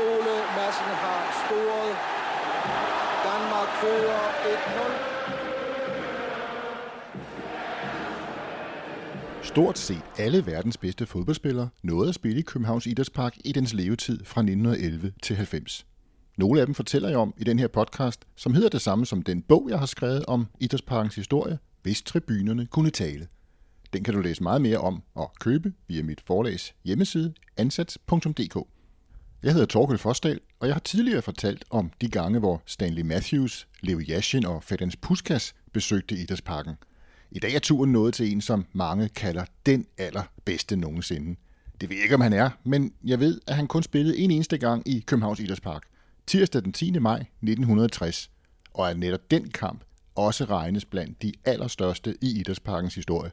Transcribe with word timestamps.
Ståle 0.00 0.36
Madsen 0.56 0.92
har 1.04 1.20
scoret. 1.40 1.94
Danmark 3.28 3.68
fører 3.80 4.24
1-0. 9.42 9.42
Stort 9.42 9.78
set 9.78 10.02
alle 10.18 10.46
verdens 10.46 10.76
bedste 10.76 11.06
fodboldspillere 11.06 11.68
nåede 11.82 12.08
at 12.08 12.14
spille 12.14 12.38
i 12.38 12.42
Københavns 12.42 12.86
Idrætspark 12.86 13.36
i 13.44 13.52
dens 13.52 13.74
levetid 13.74 14.24
fra 14.24 14.40
1911 14.40 15.12
til 15.22 15.36
90. 15.36 15.86
Nogle 16.36 16.60
af 16.60 16.66
dem 16.66 16.74
fortæller 16.74 17.08
jeg 17.08 17.18
om 17.18 17.34
i 17.36 17.44
den 17.44 17.58
her 17.58 17.68
podcast, 17.68 18.20
som 18.36 18.54
hedder 18.54 18.68
det 18.68 18.80
samme 18.80 19.06
som 19.06 19.22
den 19.22 19.42
bog, 19.42 19.66
jeg 19.70 19.78
har 19.78 19.86
skrevet 19.86 20.26
om 20.26 20.46
Idrætsparkens 20.60 21.14
historie, 21.14 21.58
hvis 21.82 22.02
tribunerne 22.02 22.66
kunne 22.66 22.90
tale. 22.90 23.28
Den 23.92 24.04
kan 24.04 24.14
du 24.14 24.20
læse 24.20 24.42
meget 24.42 24.62
mere 24.62 24.78
om 24.78 25.02
og 25.14 25.32
købe 25.40 25.72
via 25.88 26.02
mit 26.02 26.20
forlags 26.26 26.74
hjemmeside 26.84 27.34
ansats.dk. 27.56 28.56
Jeg 29.42 29.52
hedder 29.52 29.66
Torkel 29.66 29.98
Forsdal, 29.98 30.40
og 30.60 30.66
jeg 30.66 30.74
har 30.74 30.80
tidligere 30.80 31.22
fortalt 31.22 31.64
om 31.70 31.90
de 32.00 32.08
gange, 32.08 32.38
hvor 32.38 32.62
Stanley 32.66 33.02
Matthews, 33.02 33.68
Leo 33.80 34.00
Yashin 34.00 34.46
og 34.46 34.64
Ferenc 34.64 34.94
Puskas 35.00 35.54
besøgte 35.72 36.14
Idrætsparken. 36.14 36.74
I 37.30 37.38
dag 37.38 37.54
er 37.54 37.58
turen 37.58 37.92
nået 37.92 38.14
til 38.14 38.32
en, 38.32 38.40
som 38.40 38.66
mange 38.72 39.08
kalder 39.08 39.44
den 39.66 39.86
allerbedste 39.98 40.76
nogensinde. 40.76 41.36
Det 41.80 41.88
ved 41.88 41.96
jeg 41.96 42.02
ikke, 42.02 42.14
om 42.14 42.20
han 42.20 42.32
er, 42.32 42.50
men 42.64 42.92
jeg 43.04 43.20
ved, 43.20 43.40
at 43.46 43.56
han 43.56 43.66
kun 43.66 43.82
spillede 43.82 44.18
en 44.18 44.30
eneste 44.30 44.58
gang 44.58 44.88
i 44.88 45.04
Københavns 45.06 45.40
Idrætspark, 45.40 45.82
tirsdag 46.26 46.62
den 46.62 46.72
10. 46.72 46.98
maj 46.98 47.20
1960, 47.20 48.30
og 48.74 48.90
at 48.90 48.98
netop 48.98 49.30
den 49.30 49.48
kamp 49.48 49.84
også 50.14 50.44
regnes 50.44 50.84
blandt 50.84 51.22
de 51.22 51.32
allerstørste 51.44 52.16
i 52.22 52.40
Idrætsparkens 52.40 52.94
historie. 52.94 53.30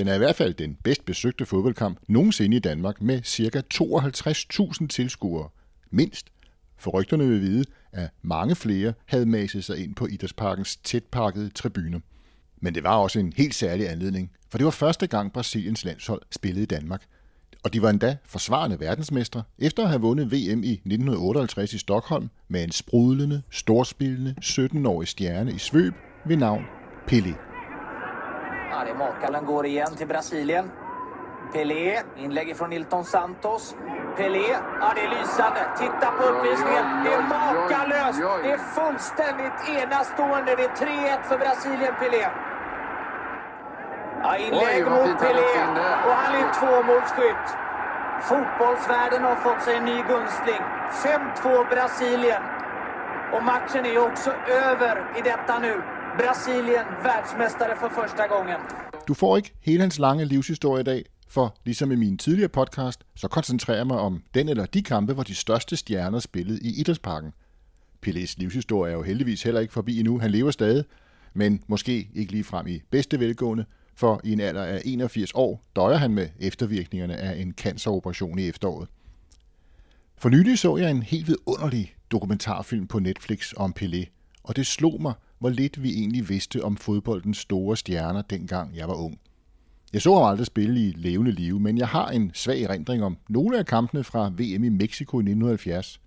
Den 0.00 0.08
er 0.08 0.14
i 0.14 0.18
hvert 0.18 0.36
fald 0.36 0.54
den 0.54 0.76
bedst 0.84 1.04
besøgte 1.04 1.46
fodboldkamp 1.46 1.98
nogensinde 2.08 2.56
i 2.56 2.60
Danmark 2.60 3.02
med 3.02 3.22
ca. 3.22 3.62
52.000 3.74 4.86
tilskuere. 4.86 5.48
Mindst. 5.90 6.26
For 6.78 6.90
rygterne 6.90 7.28
vil 7.28 7.40
vide, 7.40 7.64
at 7.92 8.08
mange 8.22 8.56
flere 8.56 8.92
havde 9.06 9.26
maset 9.26 9.64
sig 9.64 9.84
ind 9.84 9.94
på 9.94 10.06
Idrætsparkens 10.06 10.76
tætpakkede 10.76 11.50
tribuner. 11.50 12.00
Men 12.60 12.74
det 12.74 12.84
var 12.84 12.96
også 12.96 13.18
en 13.18 13.32
helt 13.36 13.54
særlig 13.54 13.90
anledning, 13.90 14.30
for 14.50 14.58
det 14.58 14.64
var 14.64 14.70
første 14.70 15.06
gang 15.06 15.32
Brasiliens 15.32 15.84
landshold 15.84 16.22
spillede 16.30 16.62
i 16.62 16.66
Danmark. 16.66 17.02
Og 17.64 17.72
de 17.72 17.82
var 17.82 17.90
endda 17.90 18.16
forsvarende 18.24 18.80
verdensmestre, 18.80 19.42
efter 19.58 19.82
at 19.82 19.88
have 19.88 20.00
vundet 20.00 20.26
VM 20.26 20.62
i 20.62 20.72
1958 20.72 21.72
i 21.72 21.78
Stockholm 21.78 22.28
med 22.48 22.64
en 22.64 22.72
sprudlende, 22.72 23.42
storspillende 23.50 24.34
17-årig 24.44 25.08
stjerne 25.08 25.52
i 25.52 25.58
svøb 25.58 25.94
ved 26.26 26.36
navn 26.36 26.64
Pelé. 27.12 27.49
Ja, 28.70 28.84
det 28.84 28.90
är 28.90 28.94
Makallen 28.94 29.46
går 29.46 29.66
igen 29.66 29.96
till 29.96 30.06
Brasilien. 30.06 30.70
Pelé, 31.52 32.02
inlägg 32.16 32.56
från 32.56 32.70
Nilton 32.70 33.04
Santos. 33.04 33.76
Pelé, 34.16 34.56
ja 34.80 34.92
det 34.94 35.00
är 35.00 35.08
lysande. 35.08 35.60
Titta 35.78 36.10
på 36.18 36.22
uppvisningen. 36.24 37.04
Det 37.04 37.12
är 37.12 37.22
makalöst. 37.22 38.20
Det 38.42 38.50
är 38.52 38.58
fullständigt 38.58 39.58
enastående. 39.68 40.56
Det 40.56 40.64
är 40.64 40.68
3-1 40.68 41.22
för 41.22 41.38
Brasilien, 41.38 41.94
Pelé. 42.00 42.26
Ja, 44.22 44.36
inlägg 44.36 44.86
Oj, 44.86 44.90
mot 44.90 45.20
Pelé 45.20 45.50
och 46.06 46.16
han 46.22 46.34
är 46.34 46.52
tvåmålsskytt. 46.60 47.56
Fotbollsvärlden 48.20 49.22
har 49.24 49.34
fått 49.34 49.62
sig 49.62 49.76
en 49.76 49.84
ny 49.84 50.02
gunstling. 50.02 50.62
5-2 50.92 51.70
Brasilien. 51.70 52.42
Och 53.32 53.42
matchen 53.42 53.86
är 53.86 53.98
också 53.98 54.30
över 54.48 55.04
i 55.16 55.20
detta 55.20 55.58
nu. 55.58 55.82
Brasilien 56.18 56.86
världsmästare 57.02 57.76
för 57.76 57.88
första 57.88 58.26
gången. 58.26 58.60
Du 59.08 59.14
får 59.14 59.36
ikke 59.36 59.52
hele 59.60 59.80
hans 59.80 59.98
lange 59.98 60.24
livshistorie 60.24 60.80
i 60.80 60.84
dag, 60.84 61.04
for 61.28 61.56
ligesom 61.64 61.92
i 61.92 61.96
min 61.96 62.18
tidligere 62.18 62.48
podcast, 62.48 63.04
så 63.16 63.28
koncentrerer 63.28 63.76
jeg 63.78 63.86
mig 63.86 63.98
om 63.98 64.22
den 64.34 64.48
eller 64.48 64.66
de 64.66 64.82
kampe, 64.82 65.12
hvor 65.12 65.22
de 65.22 65.34
største 65.34 65.76
stjerner 65.76 66.18
spillede 66.18 66.60
i 66.60 66.80
Idrætsparken. 66.80 67.32
Pelés 68.06 68.34
livshistorie 68.36 68.92
er 68.92 68.96
jo 68.96 69.02
heldigvis 69.02 69.42
heller 69.42 69.60
ikke 69.60 69.72
forbi 69.72 69.98
endnu. 69.98 70.18
Han 70.18 70.30
lever 70.30 70.50
stadig, 70.50 70.84
men 71.34 71.62
måske 71.66 72.08
ikke 72.14 72.32
lige 72.32 72.44
frem 72.44 72.66
i 72.66 72.82
bedste 72.90 73.20
velgående, 73.20 73.64
for 73.94 74.20
i 74.24 74.32
en 74.32 74.40
alder 74.40 74.64
af 74.64 74.82
81 74.84 75.32
år 75.34 75.62
døjer 75.76 75.96
han 75.96 76.14
med 76.14 76.28
eftervirkningerne 76.40 77.16
af 77.16 77.40
en 77.40 77.52
canceroperation 77.52 78.38
i 78.38 78.48
efteråret. 78.48 78.88
For 80.18 80.28
nylig 80.28 80.58
så 80.58 80.76
jeg 80.76 80.90
en 80.90 81.02
helt 81.02 81.26
vidunderlig 81.28 81.94
dokumentarfilm 82.10 82.86
på 82.86 82.98
Netflix 82.98 83.52
om 83.56 83.74
Pelé, 83.80 84.04
og 84.44 84.56
det 84.56 84.66
slog 84.66 85.02
mig, 85.02 85.12
hvor 85.40 85.48
lidt 85.48 85.82
vi 85.82 85.90
egentlig 85.94 86.28
vidste 86.28 86.64
om 86.64 86.76
fodboldens 86.76 87.38
store 87.38 87.76
stjerner, 87.76 88.22
dengang 88.22 88.76
jeg 88.76 88.88
var 88.88 88.94
ung. 88.94 89.18
Jeg 89.92 90.02
så 90.02 90.14
ham 90.14 90.24
aldrig 90.24 90.46
spille 90.46 90.80
i 90.80 90.92
levende 90.96 91.32
live, 91.32 91.60
men 91.60 91.78
jeg 91.78 91.88
har 91.88 92.08
en 92.08 92.30
svag 92.34 92.62
erindring 92.62 93.04
om 93.04 93.16
nogle 93.28 93.58
af 93.58 93.66
kampene 93.66 94.04
fra 94.04 94.28
VM 94.28 94.64
i 94.64 94.68
Mexico 94.68 95.16
i 95.16 95.22
1970. 95.22 96.00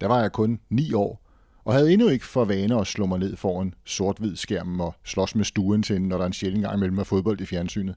Der 0.00 0.06
var 0.06 0.20
jeg 0.20 0.32
kun 0.32 0.60
9 0.70 0.92
år, 0.92 1.22
og 1.64 1.74
havde 1.74 1.92
endnu 1.92 2.08
ikke 2.08 2.26
for 2.26 2.44
vane 2.44 2.80
at 2.80 2.86
slå 2.86 3.06
mig 3.06 3.18
ned 3.18 3.36
foran 3.36 3.74
sort-hvid 3.84 4.36
skærmen 4.36 4.80
og 4.80 4.94
slås 5.04 5.34
med 5.34 5.44
stuen 5.44 5.82
til, 5.82 6.02
når 6.02 6.18
der 6.18 6.26
en 6.26 6.32
sjældent 6.32 6.64
gang 6.64 6.76
imellem 6.76 6.98
er 6.98 7.04
fodbold 7.04 7.40
i 7.40 7.46
fjernsynet. 7.46 7.94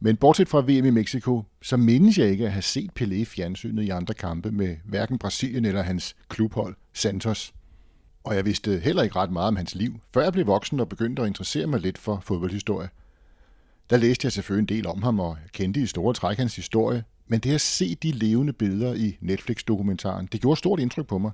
Men 0.00 0.16
bortset 0.16 0.48
fra 0.48 0.60
VM 0.60 0.86
i 0.86 0.90
Mexico, 0.90 1.42
så 1.62 1.76
mindes 1.76 2.18
jeg 2.18 2.28
ikke 2.28 2.46
at 2.46 2.52
have 2.52 2.62
set 2.62 2.90
Pelé 3.00 3.14
i 3.14 3.24
fjernsynet 3.24 3.82
i 3.82 3.88
andre 3.88 4.14
kampe 4.14 4.50
med 4.52 4.76
hverken 4.84 5.18
Brasilien 5.18 5.64
eller 5.64 5.82
hans 5.82 6.16
klubhold 6.28 6.76
Santos. 6.92 7.54
Og 8.24 8.36
jeg 8.36 8.44
vidste 8.44 8.78
heller 8.78 9.02
ikke 9.02 9.16
ret 9.16 9.30
meget 9.30 9.48
om 9.48 9.56
hans 9.56 9.74
liv, 9.74 10.00
før 10.14 10.22
jeg 10.22 10.32
blev 10.32 10.46
voksen 10.46 10.80
og 10.80 10.88
begyndte 10.88 11.22
at 11.22 11.28
interessere 11.28 11.66
mig 11.66 11.80
lidt 11.80 11.98
for 11.98 12.20
fodboldhistorie. 12.20 12.88
Der 13.90 13.96
læste 13.96 14.26
jeg 14.26 14.32
selvfølgelig 14.32 14.72
en 14.72 14.76
del 14.76 14.86
om 14.86 15.02
ham 15.02 15.20
og 15.20 15.38
kendte 15.52 15.80
i 15.80 15.86
store 15.86 16.14
træk 16.14 16.38
hans 16.38 16.56
historie, 16.56 17.04
men 17.26 17.40
det 17.40 17.54
at 17.54 17.60
se 17.60 17.94
de 17.94 18.12
levende 18.12 18.52
billeder 18.52 18.94
i 18.94 19.18
Netflix-dokumentaren, 19.20 20.28
det 20.32 20.40
gjorde 20.40 20.58
stort 20.58 20.80
indtryk 20.80 21.06
på 21.06 21.18
mig. 21.18 21.30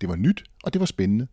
Det 0.00 0.08
var 0.08 0.16
nyt, 0.16 0.44
og 0.64 0.72
det 0.72 0.80
var 0.80 0.86
spændende. 0.86 1.26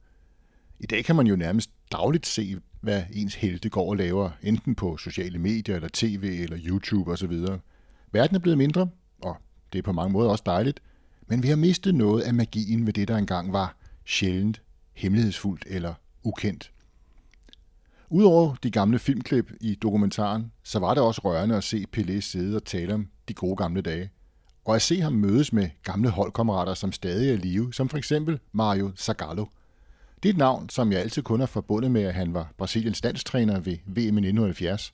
I 0.79 0.85
dag 0.85 1.05
kan 1.05 1.15
man 1.15 1.27
jo 1.27 1.35
nærmest 1.35 1.71
dagligt 1.91 2.27
se, 2.27 2.57
hvad 2.81 3.03
ens 3.13 3.35
helte 3.35 3.69
går 3.69 3.89
og 3.89 3.97
laver, 3.97 4.29
enten 4.43 4.75
på 4.75 4.97
sociale 4.97 5.39
medier, 5.39 5.75
eller 5.75 5.89
tv, 5.93 6.39
eller 6.43 6.57
YouTube 6.65 7.11
osv. 7.11 7.45
Verden 8.11 8.35
er 8.35 8.39
blevet 8.39 8.57
mindre, 8.57 8.89
og 9.21 9.37
det 9.73 9.79
er 9.79 9.83
på 9.83 9.91
mange 9.91 10.13
måder 10.13 10.29
også 10.29 10.43
dejligt, 10.45 10.81
men 11.27 11.43
vi 11.43 11.47
har 11.47 11.55
mistet 11.55 11.95
noget 11.95 12.21
af 12.21 12.33
magien 12.33 12.85
ved 12.85 12.93
det, 12.93 13.07
der 13.07 13.17
engang 13.17 13.53
var 13.53 13.75
sjældent, 14.05 14.61
hemmelighedsfuldt 14.93 15.65
eller 15.67 15.93
ukendt. 16.23 16.71
Udover 18.09 18.55
de 18.63 18.71
gamle 18.71 18.99
filmklip 18.99 19.51
i 19.61 19.75
dokumentaren, 19.75 20.51
så 20.63 20.79
var 20.79 20.93
det 20.93 21.03
også 21.03 21.21
rørende 21.23 21.55
at 21.55 21.63
se 21.63 21.85
Pelé 21.97 22.19
sidde 22.19 22.55
og 22.55 22.65
tale 22.65 22.93
om 22.93 23.07
de 23.27 23.33
gode 23.33 23.55
gamle 23.55 23.81
dage. 23.81 24.09
Og 24.65 24.75
at 24.75 24.81
se 24.81 25.01
ham 25.01 25.13
mødes 25.13 25.53
med 25.53 25.69
gamle 25.83 26.09
holdkammerater, 26.09 26.73
som 26.73 26.91
stadig 26.91 27.29
er 27.29 27.33
i 27.33 27.37
live, 27.37 27.73
som 27.73 27.89
for 27.89 27.97
eksempel 27.97 28.39
Mario 28.51 28.91
Zagallo. 28.97 29.45
Det 30.23 30.29
er 30.29 30.33
et 30.33 30.37
navn, 30.37 30.69
som 30.69 30.91
jeg 30.91 30.99
altid 30.99 31.21
kun 31.21 31.39
har 31.39 31.47
forbundet 31.47 31.91
med, 31.91 32.01
at 32.01 32.13
han 32.13 32.33
var 32.33 32.53
Brasiliens 32.57 33.03
landstræner 33.03 33.59
ved 33.59 33.77
VM 33.85 33.97
i 33.97 34.03
1970. 34.03 34.93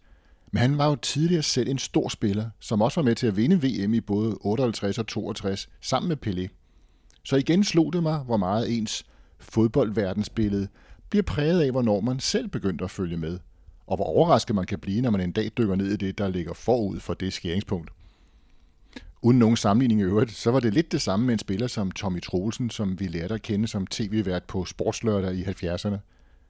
Men 0.52 0.62
han 0.62 0.78
var 0.78 0.88
jo 0.90 0.96
tidligere 0.96 1.44
selv 1.44 1.69
en 1.69 1.78
stor 1.78 2.09
spiller, 2.09 2.50
som 2.59 2.81
også 2.81 3.02
var 3.02 3.06
med 3.06 3.16
til 3.16 3.28
at 3.28 3.38
vinde 3.38 3.62
VM 3.62 3.94
i 3.94 4.02
både 4.02 4.38
58 4.41 4.97
og 4.97 5.07
62 5.07 5.69
sammen 5.81 6.09
med 6.09 6.18
Pelé. 6.25 6.47
Så 7.24 7.36
igen 7.36 7.63
slog 7.63 7.94
det 7.94 8.03
mig, 8.03 8.19
hvor 8.19 8.38
meget 8.38 8.78
ens 8.78 9.06
fodboldverdensbillede 9.40 10.68
bliver 11.09 11.24
præget 11.24 11.62
af, 11.62 11.72
hvornår 11.72 12.02
man 12.02 12.20
selv 12.20 12.48
begyndte 12.48 12.84
at 12.84 12.92
følge 12.92 13.18
med, 13.18 13.40
og 13.88 13.96
hvor 13.96 14.06
overrasket 14.06 14.56
man 14.56 14.66
kan 14.66 14.80
blive, 14.80 15.02
når 15.02 15.09
man 15.09 15.22
en 15.22 15.31
dag 15.31 15.52
dykker 15.58 15.75
ned 15.75 15.88
i 15.88 15.96
det, 15.96 16.18
der 16.18 16.28
ligger 16.28 16.53
forud 16.53 17.00
for 17.00 17.14
det 17.14 17.34
skæringspunkt. 17.34 17.90
Uden 19.22 19.40
nogen 19.40 19.58
sammenligning 19.58 20.02
i 20.02 20.03
øvrigt, 20.03 20.31
så 20.31 20.52
var 20.52 20.59
det 20.59 20.74
lidt 20.74 20.92
det 20.92 21.02
samme 21.02 21.25
med 21.25 21.34
en 21.34 21.40
spiller 21.40 21.68
som 21.68 21.92
Tommy 21.92 22.22
Troelsen, 22.22 22.70
som 22.70 23.00
vi 23.00 23.08
lærte 23.08 23.34
at 23.34 23.42
kende 23.42 23.68
som 23.68 23.88
tv-vært 23.88 24.44
på 24.44 24.66
Sportslørdag 24.66 25.36
i 25.36 25.44
70'erne. 25.44 25.98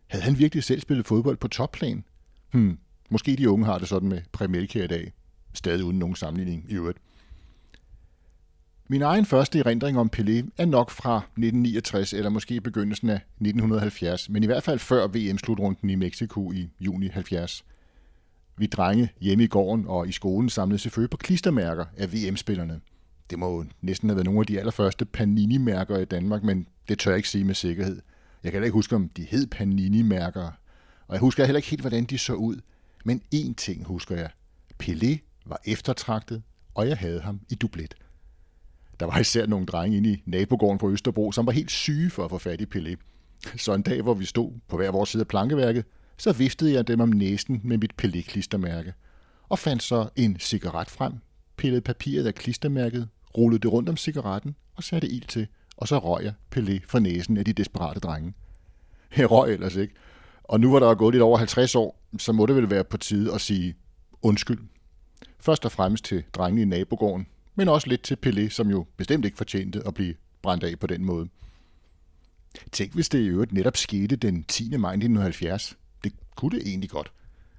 Havde 0.08 0.24
han 0.24 0.40
virkelig 0.40 0.64
selv 0.64 0.82
spillet 0.82 1.06
fodbold 1.06 1.38
på 1.38 1.48
topplan? 1.48 2.04
Hmm, 2.52 2.78
måske 3.10 3.36
de 3.36 3.50
unge 3.50 3.66
har 3.66 3.78
det 3.78 3.88
sådan 3.88 4.10
med 4.10 4.22
Premier 4.32 4.84
i 4.84 4.88
dag. 4.88 5.14
Stadig 5.54 5.84
uden 5.84 6.00
nogen 6.00 6.16
sammenligning 6.16 6.66
i 6.70 6.74
øvrigt. 6.74 6.98
Min 8.90 9.02
egen 9.02 9.26
første 9.26 9.60
erindring 9.60 10.00
om 10.00 10.10
Pelé 10.16 10.50
er 10.58 10.66
nok 10.66 10.92
fra 10.92 11.18
1969 11.18 12.14
eller 12.14 12.30
måske 12.30 12.62
begyndelsen 12.62 13.10
af 13.10 13.16
1970, 13.16 14.30
men 14.30 14.44
i 14.44 14.46
hvert 14.46 14.64
fald 14.64 14.80
før 14.80 15.08
VM-slutrunden 15.08 15.90
i 15.90 15.96
Mexico 15.96 16.52
i 16.52 16.70
juni 16.80 17.08
70. 17.08 17.66
Vi 18.58 18.66
drenge 18.66 19.10
hjemme 19.22 19.44
i 19.44 19.48
gården 19.48 19.86
og 19.88 20.08
i 20.08 20.12
skolen 20.12 20.50
samlede 20.50 20.80
selvfølgelig 20.80 21.10
på 21.10 21.18
klistermærker 21.18 21.86
af 21.98 22.14
VM-spillerne. 22.14 22.82
Det 23.30 23.40
må 23.40 23.58
jo 23.58 23.66
næsten 23.82 24.10
have 24.10 24.16
været 24.16 24.26
nogle 24.26 24.40
af 24.40 24.46
de 24.46 24.60
allerførste 24.60 25.06
Panini-mærker 25.06 25.98
i 25.98 26.06
Danmark, 26.06 26.44
men 26.44 26.68
det 26.88 27.00
tør 27.00 27.12
jeg 27.12 27.18
ikke 27.18 27.30
sige 27.30 27.44
med 27.44 27.56
sikkerhed. 27.56 28.02
Jeg 28.44 28.52
kan 28.52 28.62
da 28.62 28.66
ikke 28.66 28.76
huske, 28.76 28.96
om 28.96 29.10
de 29.10 29.24
hed 29.24 29.48
Panini-mærker, 29.48 30.52
og 31.08 31.14
jeg 31.14 31.20
husker 31.20 31.46
heller 31.46 31.58
ikke 31.58 31.70
helt, 31.70 31.82
hvordan 31.82 32.04
de 32.04 32.18
så 32.18 32.34
ud. 32.34 32.56
Men 33.06 33.22
én 33.36 33.54
ting 33.54 33.86
husker 33.86 34.16
jeg. 34.16 34.30
Pelé 34.84 35.42
var 35.46 35.62
eftertragtet, 35.66 36.42
og 36.76 36.88
jeg 36.88 36.98
havde 36.98 37.22
ham 37.22 37.40
i 37.50 37.56
dublet. 37.56 37.96
Der 39.00 39.06
var 39.06 39.20
især 39.20 39.46
nogle 39.46 39.66
drenge 39.66 39.98
inde 39.98 40.10
i 40.10 40.24
nabogården 40.26 40.78
på 40.78 40.92
Østerbro, 40.92 41.32
som 41.32 41.46
var 41.46 41.52
helt 41.52 41.72
syge 41.72 42.10
for 42.10 42.26
at 42.26 42.30
få 42.30 42.38
fat 42.38 42.62
i 42.62 42.66
Pelé. 42.76 42.96
Så 43.58 43.74
en 43.74 43.82
dag, 43.82 44.02
hvor 44.02 44.14
vi 44.14 44.26
stod 44.26 44.52
på 44.68 44.78
hver 44.78 44.92
vores 44.92 45.10
side 45.10 45.22
af 45.22 45.28
plankeværket, 45.28 45.86
så 46.18 46.34
viftede 46.34 46.74
jeg 46.74 46.88
dem 46.88 47.00
om 47.00 47.10
næsen 47.10 47.62
med 47.64 47.78
mit 47.78 47.94
Pelé-klistermærke, 48.02 48.94
og 49.50 49.60
fandt 49.60 49.84
så 49.84 50.10
en 50.16 50.40
cigaret 50.40 50.90
frem, 50.90 51.14
pillede 51.58 51.82
papiret 51.82 52.28
af 52.28 52.36
klistermærket, 52.36 53.08
rullede 53.38 53.62
det 53.62 53.72
rundt 53.72 53.90
om 53.90 53.98
cigaretten 53.98 54.56
og 54.76 54.84
satte 54.84 55.08
ild 55.08 55.28
til, 55.28 55.48
og 55.78 55.88
så 55.88 56.00
røg 56.00 56.24
jeg 56.24 56.34
Pelé 56.56 56.80
for 56.88 57.00
næsen 57.00 57.38
af 57.38 57.46
de 57.46 57.54
desperate 57.54 58.00
drenge. 58.00 58.34
Jeg 59.18 59.32
røg 59.32 59.54
ellers 59.54 59.76
ikke, 59.76 59.94
og 60.44 60.60
nu 60.60 60.72
var 60.72 60.80
der 60.80 60.96
gået 60.96 61.14
lidt 61.14 61.22
over 61.22 61.38
50 61.38 61.76
år, 61.76 62.02
så 62.18 62.32
må 62.32 62.46
det 62.46 62.56
vel 62.56 62.70
være 62.70 62.84
på 62.84 62.98
tide 62.98 63.34
at 63.34 63.42
sige 63.42 63.76
undskyld. 64.22 64.60
Først 65.40 65.66
og 65.66 65.72
fremmest 65.72 66.06
til 66.06 66.24
drengene 66.34 66.62
i 66.62 66.66
nabogården, 66.66 67.28
men 67.58 67.70
også 67.70 67.88
lidt 67.88 68.02
til 68.02 68.18
Pelé, 68.26 68.50
som 68.50 68.70
jo 68.70 68.86
bestemt 68.98 69.26
ikke 69.26 69.38
fortjente 69.38 69.82
at 69.88 69.94
blive 69.94 70.16
brændt 70.42 70.64
af 70.64 70.80
på 70.80 70.88
den 70.88 71.06
måde. 71.06 71.30
Tænk, 72.72 72.94
hvis 72.94 73.10
det 73.10 73.20
i 73.20 73.28
øvrigt 73.28 73.52
netop 73.52 73.78
skete 73.78 74.16
den 74.16 74.44
10. 74.44 74.78
maj 74.78 74.92
1970. 74.92 75.78
Det 76.04 76.14
kunne 76.36 76.58
det 76.58 76.68
egentlig 76.68 76.90
godt. 76.90 77.12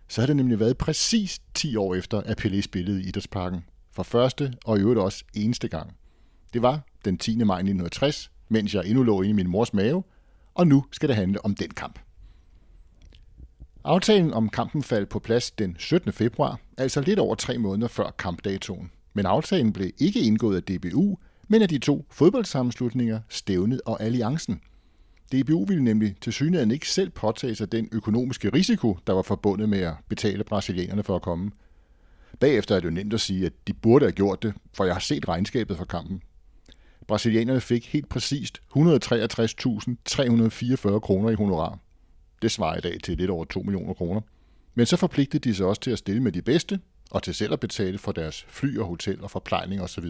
Så 0.08 0.20
havde 0.20 0.28
det 0.28 0.36
nemlig 0.36 0.60
været 0.60 0.78
præcis 0.78 1.40
10 1.54 1.76
år 1.76 1.94
efter, 1.94 2.20
at 2.20 2.44
Pelé 2.44 2.60
spillede 2.60 3.02
i 3.02 3.08
Idrætsparken. 3.08 3.60
For 3.92 4.02
første 4.02 4.54
og 4.64 4.78
i 4.78 4.80
øvrigt 4.80 5.00
også 5.00 5.24
eneste 5.34 5.68
gang. 5.68 5.96
Det 6.52 6.62
var 6.62 6.80
den 7.04 7.18
10. 7.18 7.36
maj 7.36 7.56
1960, 7.56 8.30
mens 8.48 8.74
jeg 8.74 8.86
endnu 8.86 9.02
lå 9.02 9.22
inde 9.22 9.30
i 9.30 9.32
min 9.32 9.48
mors 9.48 9.74
mave, 9.74 10.02
og 10.54 10.66
nu 10.66 10.84
skal 10.92 11.08
det 11.08 11.16
handle 11.16 11.44
om 11.44 11.54
den 11.54 11.70
kamp. 11.70 11.98
Aftalen 13.84 14.32
om 14.32 14.48
kampen 14.48 14.82
faldt 14.82 15.08
på 15.08 15.18
plads 15.18 15.50
den 15.50 15.76
17. 15.78 16.12
februar, 16.12 16.60
altså 16.76 17.00
lidt 17.00 17.18
over 17.18 17.34
tre 17.34 17.58
måneder 17.58 17.88
før 17.88 18.10
kampdatoen. 18.18 18.90
Men 19.18 19.26
aftalen 19.26 19.72
blev 19.72 19.90
ikke 19.98 20.20
indgået 20.20 20.56
af 20.56 20.62
DBU, 20.62 21.16
men 21.48 21.62
af 21.62 21.68
de 21.68 21.78
to 21.78 22.06
fodboldsammenslutninger, 22.10 23.20
Stævnet 23.28 23.80
og 23.86 24.02
Alliancen. 24.02 24.60
DBU 25.32 25.64
ville 25.64 25.84
nemlig 25.84 26.16
til 26.20 26.32
synligheden 26.32 26.70
ikke 26.70 26.88
selv 26.88 27.10
påtage 27.10 27.54
sig 27.54 27.72
den 27.72 27.88
økonomiske 27.92 28.48
risiko, 28.48 28.98
der 29.06 29.12
var 29.12 29.22
forbundet 29.22 29.68
med 29.68 29.78
at 29.78 29.94
betale 30.08 30.44
brasilianerne 30.44 31.02
for 31.02 31.16
at 31.16 31.22
komme. 31.22 31.50
Bagefter 32.40 32.76
er 32.76 32.80
det 32.80 32.84
jo 32.84 32.90
nemt 32.90 33.14
at 33.14 33.20
sige, 33.20 33.46
at 33.46 33.52
de 33.66 33.72
burde 33.72 34.04
have 34.04 34.12
gjort 34.12 34.42
det, 34.42 34.54
for 34.74 34.84
jeg 34.84 34.94
har 34.94 35.00
set 35.00 35.28
regnskabet 35.28 35.76
for 35.76 35.84
kampen. 35.84 36.22
Brasilianerne 37.06 37.60
fik 37.60 37.92
helt 37.92 38.08
præcist 38.08 38.62
163.344 38.76 40.98
kroner 40.98 41.30
i 41.30 41.34
honorar. 41.34 41.78
Det 42.42 42.50
svarer 42.50 42.76
i 42.76 42.80
dag 42.80 42.98
til 43.04 43.16
lidt 43.16 43.30
over 43.30 43.44
2 43.44 43.62
millioner 43.62 43.94
kroner. 43.94 44.20
Men 44.74 44.86
så 44.86 44.96
forpligtede 44.96 45.48
de 45.48 45.54
sig 45.54 45.66
også 45.66 45.80
til 45.80 45.90
at 45.90 45.98
stille 45.98 46.22
med 46.22 46.32
de 46.32 46.42
bedste, 46.42 46.80
og 47.10 47.22
til 47.22 47.34
selv 47.34 47.52
at 47.52 47.60
betale 47.60 47.99
for 47.99 48.12
deres 48.12 48.46
fly 48.49 48.78
og 48.78 48.87
hotel 48.87 49.22
og 49.22 49.31
forplejning 49.31 49.82
osv. 49.82 50.05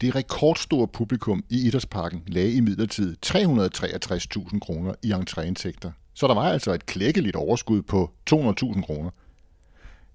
Det 0.00 0.14
rekordstore 0.14 0.88
publikum 0.88 1.44
i 1.48 1.66
Idrætsparken 1.66 2.22
lagde 2.26 2.52
i 2.52 2.60
midlertid 2.60 3.16
363.000 3.26 4.58
kroner 4.58 4.94
i 5.02 5.12
entréindtægter. 5.12 5.90
Så 6.14 6.26
der 6.26 6.34
var 6.34 6.52
altså 6.52 6.72
et 6.72 6.86
klækkeligt 6.86 7.36
overskud 7.36 7.82
på 7.82 8.10
200.000 8.30 8.82
kroner. 8.82 9.10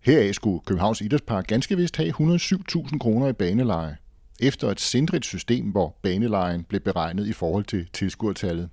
Heraf 0.02 0.34
skulle 0.34 0.60
Københavns 0.66 1.02
Idrætspark 1.02 1.48
ganske 1.48 1.78
vist 1.78 1.98
have 1.98 2.10
107.000 2.10 2.98
kroner 2.98 3.28
i 3.28 3.34
baneleje, 3.34 3.98
efter 4.40 4.72
et 4.72 4.82
sindrigt 4.82 5.26
system, 5.26 5.66
hvor 5.66 5.96
banelejen 6.02 6.64
blev 6.64 6.82
beregnet 6.82 7.28
i 7.28 7.34
forhold 7.34 7.66
til 7.66 7.88
tilskuertallet. 7.94 8.70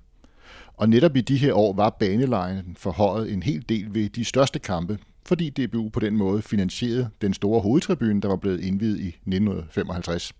Og 0.73 0.89
netop 0.89 1.15
i 1.15 1.21
de 1.21 1.37
her 1.37 1.53
år 1.53 1.73
var 1.73 1.89
banelejen 1.89 2.75
forhøjet 2.79 3.33
en 3.33 3.43
hel 3.43 3.65
del 3.69 3.93
ved 3.93 4.09
de 4.09 4.25
største 4.25 4.59
kampe, 4.59 4.97
fordi 5.25 5.49
DBU 5.49 5.89
på 5.89 5.99
den 5.99 6.17
måde 6.17 6.41
finansierede 6.41 7.09
den 7.21 7.33
store 7.33 7.61
hovedtribune, 7.61 8.21
der 8.21 8.27
var 8.27 8.35
blevet 8.35 8.59
indvidet 8.59 8.99
i 8.99 9.07
1955. 9.07 10.33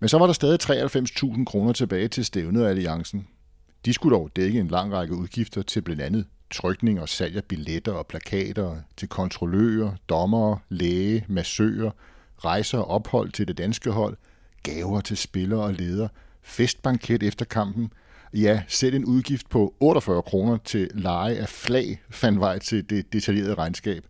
Men 0.00 0.08
så 0.08 0.18
var 0.18 0.26
der 0.26 0.32
stadig 0.32 0.58
93.000 0.62 1.44
kroner 1.44 1.72
tilbage 1.72 2.08
til 2.08 2.24
stævnet 2.24 2.64
af 2.64 2.68
alliancen. 2.68 3.26
De 3.84 3.92
skulle 3.92 4.16
dog 4.16 4.30
dække 4.36 4.60
en 4.60 4.68
lang 4.68 4.92
række 4.92 5.14
udgifter 5.14 5.62
til 5.62 5.82
blandt 5.82 6.02
andet 6.02 6.26
trykning 6.50 7.00
og 7.00 7.08
salg 7.08 7.36
af 7.36 7.44
billetter 7.44 7.92
og 7.92 8.06
plakater, 8.06 8.76
til 8.96 9.08
kontrollører, 9.08 9.92
dommere, 10.08 10.58
læge, 10.68 11.24
massører, 11.28 11.90
rejser 12.38 12.78
og 12.78 12.88
ophold 12.88 13.32
til 13.32 13.48
det 13.48 13.58
danske 13.58 13.90
hold, 13.90 14.16
gaver 14.62 15.00
til 15.00 15.16
spillere 15.16 15.60
og 15.60 15.74
ledere, 15.74 16.08
festbanket 16.42 17.22
efter 17.22 17.44
kampen, 17.44 17.92
ja, 18.34 18.62
selv 18.68 18.94
en 18.94 19.04
udgift 19.04 19.48
på 19.48 19.74
48 19.80 20.22
kroner 20.22 20.58
til 20.64 20.90
leje 20.94 21.34
af 21.34 21.48
flag 21.48 22.00
fandt 22.10 22.40
vej 22.40 22.58
til 22.58 22.90
det 22.90 23.12
detaljerede 23.12 23.54
regnskab, 23.54 24.04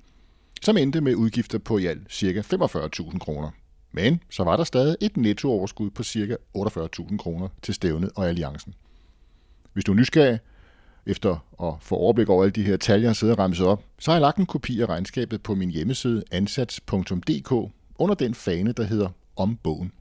som 0.62 0.76
endte 0.76 1.00
med 1.00 1.14
udgifter 1.14 1.58
på 1.58 1.78
i 1.78 1.86
alt 1.86 2.12
ca. 2.12 2.40
45.000 2.40 3.18
kroner. 3.18 3.50
Men 3.92 4.20
så 4.30 4.44
var 4.44 4.56
der 4.56 4.64
stadig 4.64 4.96
et 5.00 5.16
nettooverskud 5.16 5.90
på 5.90 6.02
ca. 6.02 6.36
48.000 6.56 7.16
kroner 7.16 7.48
til 7.62 7.74
stævnet 7.74 8.10
og 8.16 8.28
alliancen. 8.28 8.74
Hvis 9.72 9.84
du 9.84 9.92
er 9.92 9.96
nysgerrig 9.96 10.38
efter 11.06 11.44
at 11.62 11.74
få 11.80 11.94
overblik 11.94 12.28
over 12.28 12.42
alle 12.42 12.52
de 12.52 12.62
her 12.62 12.76
tal, 12.76 13.02
jeg 13.02 13.16
sidder 13.16 13.34
og 13.34 13.38
ramset 13.38 13.66
op, 13.66 13.84
så 13.98 14.10
har 14.10 14.16
jeg 14.16 14.20
lagt 14.20 14.38
en 14.38 14.46
kopi 14.46 14.80
af 14.80 14.86
regnskabet 14.86 15.42
på 15.42 15.54
min 15.54 15.70
hjemmeside 15.70 16.22
ansats.dk 16.30 17.52
under 17.98 18.14
den 18.14 18.34
fane, 18.34 18.72
der 18.72 18.82
hedder 18.82 19.08
Om 19.36 19.56
bogen. 19.56 19.92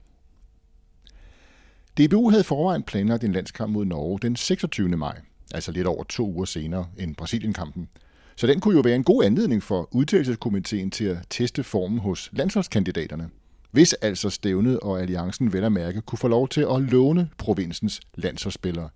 DBU 1.98 2.30
havde 2.30 2.44
forvejen 2.44 2.82
planlagt 2.82 3.24
en 3.24 3.32
landskamp 3.32 3.72
mod 3.72 3.84
Norge 3.84 4.18
den 4.22 4.36
26. 4.36 4.88
maj, 4.88 5.20
altså 5.54 5.72
lidt 5.72 5.86
over 5.86 6.04
to 6.04 6.26
uger 6.26 6.44
senere 6.44 6.86
end 6.98 7.16
Brasilienkampen. 7.16 7.88
Så 8.36 8.46
den 8.46 8.60
kunne 8.60 8.74
jo 8.74 8.80
være 8.80 8.94
en 8.94 9.04
god 9.04 9.24
anledning 9.24 9.62
for 9.62 9.88
udtalelseskomiteen 9.90 10.90
til 10.90 11.04
at 11.04 11.18
teste 11.30 11.62
formen 11.62 11.98
hos 11.98 12.30
landsholdskandidaterne. 12.32 13.30
Hvis 13.70 13.92
altså 13.92 14.30
stævnet 14.30 14.80
og 14.80 15.00
alliancen 15.00 15.52
vel 15.52 15.64
at 15.64 15.72
mærke 15.72 16.00
kunne 16.00 16.18
få 16.18 16.28
lov 16.28 16.48
til 16.48 16.60
at 16.60 16.82
låne 16.82 17.28
provinsens 17.38 18.00
landsholdsspillere. 18.14 18.88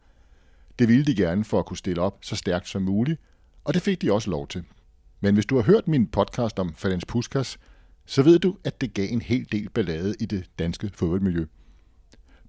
Det 0.79 0.89
ville 0.89 1.05
de 1.05 1.15
gerne 1.15 1.45
for 1.45 1.59
at 1.59 1.67
kunne 1.67 1.77
stille 1.77 2.03
op 2.03 2.19
så 2.21 2.37
stærkt 2.37 2.69
som 2.69 2.83
muligt, 2.83 3.21
og 3.65 3.75
det 3.75 3.83
fik 3.83 4.03
de 4.03 4.13
også 4.13 4.31
lov 4.31 4.49
til. 4.49 4.65
Men 5.21 5.35
hvis 5.35 5.47
du 5.47 5.57
har 5.57 5.63
hørt 5.63 5.89
min 5.89 6.07
podcast 6.07 6.59
om 6.59 6.75
Falens 6.77 7.05
Puskas, 7.05 7.59
så 8.07 8.23
ved 8.23 8.39
du, 8.39 8.57
at 8.65 8.81
det 8.81 8.95
gav 8.95 9.07
en 9.11 9.23
hel 9.23 9.47
del 9.53 9.69
ballade 9.69 10.15
i 10.21 10.27
det 10.27 10.45
danske 10.59 10.91
fodboldmiljø. 10.95 11.47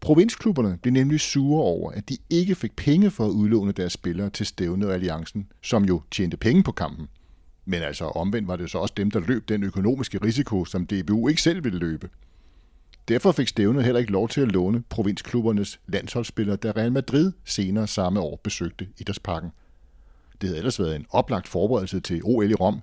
Provinsklubberne 0.04 0.78
blev 0.82 0.94
nemlig 0.94 1.20
sure 1.20 1.64
over, 1.64 1.92
at 1.92 2.10
de 2.10 2.18
ikke 2.30 2.56
fik 2.56 2.76
penge 2.76 3.12
for 3.12 3.26
at 3.26 3.30
udlåne 3.30 3.72
deres 3.72 3.94
spillere 3.94 4.30
til 4.30 4.46
stævnet 4.46 4.88
og 4.88 4.94
alliancen, 4.94 5.48
som 5.62 5.86
jo 5.86 6.02
tjente 6.12 6.38
penge 6.38 6.64
på 6.64 6.72
kampen. 6.72 7.08
Men 7.66 7.82
altså 7.82 8.06
omvendt 8.06 8.48
var 8.48 8.56
det 8.56 8.72
så 8.72 8.78
også 8.78 8.94
dem, 8.98 9.12
der 9.12 9.20
løb 9.20 9.50
den 9.50 9.64
økonomiske 9.64 10.18
risiko, 10.18 10.66
som 10.66 10.86
DBU 10.86 11.28
ikke 11.28 11.42
selv 11.42 11.64
ville 11.64 11.80
løbe. 11.80 12.10
Derfor 13.08 13.32
fik 13.32 13.48
stævnet 13.48 13.84
heller 13.84 14.00
ikke 14.00 14.12
lov 14.12 14.30
til 14.30 14.42
at 14.42 14.52
låne 14.52 14.84
provinsklubbernes 14.90 15.80
landsholdsspillere, 15.88 16.56
da 16.58 16.72
Real 16.72 16.92
Madrid 16.92 17.32
senere 17.46 17.88
samme 17.88 18.20
år 18.20 18.40
besøgte 18.44 18.88
Idrætsparken. 18.98 19.50
Det 20.42 20.50
havde 20.50 20.58
ellers 20.58 20.80
været 20.80 20.96
en 20.96 21.06
oplagt 21.10 21.48
forberedelse 21.48 22.00
til 22.00 22.22
OL 22.24 22.52
i 22.52 22.54
Rom, 22.54 22.82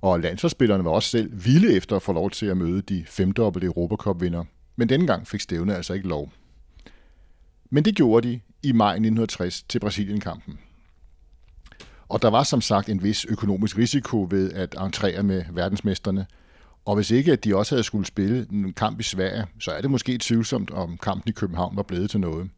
og 0.00 0.20
landsholdsspillerne 0.20 0.84
var 0.84 0.90
også 0.90 1.08
selv 1.08 1.44
vilde 1.44 1.76
efter 1.76 1.96
at 1.96 2.02
få 2.02 2.12
lov 2.12 2.30
til 2.30 2.46
at 2.46 2.56
møde 2.56 2.82
de 2.82 3.04
femdobbelte 3.06 3.66
Europacup-vinder. 3.66 4.44
Men 4.76 4.88
denne 4.88 5.06
gang 5.06 5.26
fik 5.26 5.40
stævnet 5.40 5.74
altså 5.74 5.94
ikke 5.94 6.08
lov. 6.08 6.32
Men 7.74 7.84
det 7.84 7.94
gjorde 7.94 8.28
de 8.28 8.40
i 8.62 8.72
maj 8.72 8.90
1960 8.90 9.62
til 9.62 9.78
Brasilienkampen. 9.78 10.58
Og 12.08 12.22
der 12.22 12.30
var 12.30 12.42
som 12.42 12.60
sagt 12.60 12.88
en 12.88 13.02
vis 13.02 13.24
økonomisk 13.24 13.78
risiko 13.78 14.26
ved 14.30 14.52
at 14.52 14.74
entrere 14.80 15.22
med 15.22 15.44
verdensmesterne. 15.52 16.26
Og 16.84 16.94
hvis 16.94 17.10
ikke 17.10 17.32
at 17.32 17.44
de 17.44 17.56
også 17.56 17.74
havde 17.74 17.84
skulle 17.84 18.06
spille 18.06 18.46
en 18.52 18.72
kamp 18.72 19.00
i 19.00 19.02
Sverige, 19.02 19.46
så 19.58 19.70
er 19.70 19.80
det 19.80 19.90
måske 19.90 20.18
tvivlsomt, 20.18 20.70
om 20.70 20.98
kampen 20.98 21.28
i 21.28 21.32
København 21.32 21.76
var 21.76 21.82
blevet 21.82 22.10
til 22.10 22.20
noget. 22.20 22.50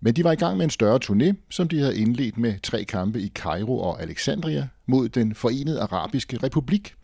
Men 0.00 0.16
de 0.16 0.24
var 0.24 0.32
i 0.32 0.36
gang 0.36 0.56
med 0.56 0.64
en 0.64 0.70
større 0.70 1.00
turné, 1.04 1.34
som 1.50 1.68
de 1.68 1.78
havde 1.78 1.98
indledt 1.98 2.38
med 2.38 2.54
tre 2.62 2.84
kampe 2.84 3.20
i 3.20 3.28
Cairo 3.28 3.78
og 3.78 4.02
Alexandria 4.02 4.68
mod 4.86 5.08
den 5.08 5.34
forenede 5.34 5.80
arabiske 5.80 6.36
republik. 6.42 6.94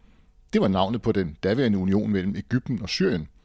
Det 0.53 0.61
var 0.61 0.69
navnet 0.69 1.03
på 1.03 1.13
den 1.13 1.37
daværende 1.43 1.79
union 1.79 2.11
mellem 2.11 2.37
Ægypten 2.37 2.83
og 2.83 2.89
Syrien– 2.89 3.29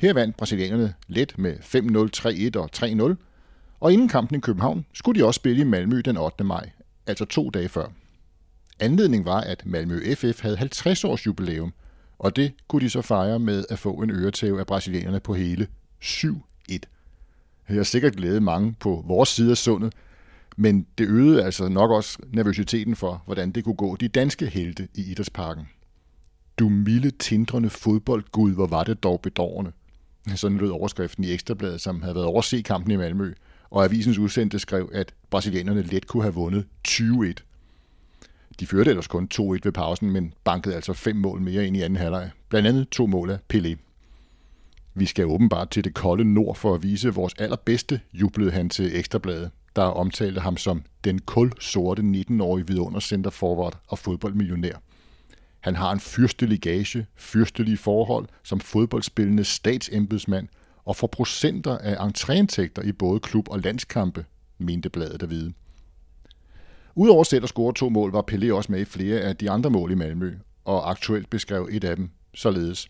her 0.00 0.12
vandt 0.12 0.36
brasilianerne 0.36 0.94
let 1.08 1.38
med 1.38 1.56
5-0, 1.56 2.56
3-1 2.56 2.60
og 2.60 2.70
3-0, 2.76 3.16
og 3.80 3.92
inden 3.92 4.08
kampen 4.08 4.36
i 4.36 4.40
København 4.40 4.86
skulle 4.94 5.20
de 5.20 5.26
også 5.26 5.38
spille 5.38 5.60
i 5.60 5.64
Malmø 5.64 6.00
den 6.04 6.16
8. 6.16 6.44
maj, 6.44 6.70
altså 7.06 7.24
to 7.24 7.50
dage 7.50 7.68
før. 7.68 7.86
Anledningen 8.80 9.26
var, 9.26 9.40
at 9.40 9.66
Malmø 9.66 10.14
FF 10.14 10.42
havde 10.42 10.56
50 10.56 11.04
års 11.04 11.26
jubilæum, 11.26 11.72
og 12.18 12.36
det 12.36 12.52
kunne 12.68 12.84
de 12.84 12.90
så 12.90 13.02
fejre 13.02 13.38
med 13.38 13.64
at 13.70 13.78
få 13.78 13.92
en 13.92 14.10
øretæve 14.10 14.60
af 14.60 14.66
brasilianerne 14.66 15.20
på 15.20 15.34
hele 15.34 15.66
7-1. 16.04 16.34
Det 16.68 16.88
har 17.68 17.82
sikkert 17.82 18.16
glædet 18.16 18.42
mange 18.42 18.74
på 18.80 19.04
vores 19.06 19.28
side 19.28 19.50
af 19.50 19.56
sundet, 19.56 19.92
men 20.56 20.86
det 20.98 21.08
øgede 21.08 21.44
altså 21.44 21.68
nok 21.68 21.90
også 21.90 22.18
nervøsiteten 22.32 22.96
for, 22.96 23.22
hvordan 23.24 23.52
det 23.52 23.64
kunne 23.64 23.74
gå 23.74 23.96
de 23.96 24.08
danske 24.08 24.46
helte 24.46 24.88
i 24.94 25.10
Idrætsparken. 25.10 25.68
Du 26.58 26.68
milde, 26.68 27.10
tindrende 27.10 27.70
fodboldgud, 27.70 28.54
hvor 28.54 28.66
var 28.66 28.84
det 28.84 29.02
dog 29.02 29.20
bedårende. 29.20 29.72
Sådan 30.34 30.58
lød 30.58 30.70
overskriften 30.70 31.24
i 31.24 31.32
Ekstrabladet, 31.32 31.80
som 31.80 32.02
havde 32.02 32.14
været 32.14 32.26
overse 32.26 32.62
kampen 32.62 32.92
i 32.92 32.96
Malmø, 32.96 33.32
og 33.70 33.84
avisens 33.84 34.18
udsendte 34.18 34.58
skrev, 34.58 34.90
at 34.92 35.14
brasilianerne 35.30 35.82
let 35.82 36.06
kunne 36.06 36.22
have 36.22 36.34
vundet 36.34 36.66
20-1. 36.88 37.32
De 38.60 38.66
førte 38.66 38.90
ellers 38.90 39.06
kun 39.06 39.28
2-1 39.34 39.40
ved 39.40 39.72
pausen, 39.72 40.10
men 40.10 40.34
bankede 40.44 40.74
altså 40.74 40.92
fem 40.92 41.16
mål 41.16 41.40
mere 41.40 41.66
ind 41.66 41.76
i 41.76 41.82
anden 41.82 41.96
halvleg. 41.96 42.30
Blandt 42.48 42.68
andet 42.68 42.88
to 42.88 43.06
mål 43.06 43.30
af 43.30 43.38
Pelé. 43.54 43.76
Vi 44.94 45.06
skal 45.06 45.26
åbenbart 45.26 45.70
til 45.70 45.84
det 45.84 45.94
kolde 45.94 46.34
nord 46.34 46.56
for 46.56 46.74
at 46.74 46.82
vise 46.82 47.14
vores 47.14 47.34
allerbedste, 47.38 48.00
jublede 48.12 48.50
han 48.50 48.68
til 48.68 48.98
Ekstrabladet, 48.98 49.50
der 49.76 49.82
omtalte 49.82 50.40
ham 50.40 50.56
som 50.56 50.82
den 51.04 51.18
kul 51.18 51.52
sorte 51.60 52.02
19-årige 52.02 52.66
vidundercenter 52.66 53.30
forward 53.30 53.78
og 53.88 53.98
fodboldmillionær. 53.98 54.74
Han 55.60 55.76
har 55.76 55.92
en 55.92 56.00
fyrstelig 56.00 56.60
gage, 56.60 57.06
fyrstelige 57.16 57.76
forhold 57.76 58.28
som 58.42 58.60
fodboldspillende 58.60 59.44
statsembedsmand 59.44 60.48
og 60.84 60.96
får 60.96 61.06
procenter 61.06 61.78
af 61.78 62.08
entréindtægter 62.08 62.82
i 62.82 62.92
både 62.92 63.20
klub 63.20 63.48
og 63.48 63.60
landskampe, 63.60 64.24
mente 64.58 64.90
bladet 64.90 65.22
at 65.22 65.30
vide. 65.30 65.52
Udover 66.94 67.24
selv 67.24 67.42
at 67.42 67.48
score 67.48 67.74
to 67.74 67.88
mål, 67.88 68.12
var 68.12 68.24
Pelé 68.30 68.52
også 68.52 68.72
med 68.72 68.80
i 68.80 68.84
flere 68.84 69.20
af 69.20 69.36
de 69.36 69.50
andre 69.50 69.70
mål 69.70 69.90
i 69.90 69.94
Malmø, 69.94 70.34
og 70.64 70.90
aktuelt 70.90 71.30
beskrev 71.30 71.68
et 71.72 71.84
af 71.84 71.96
dem 71.96 72.10
således. 72.34 72.88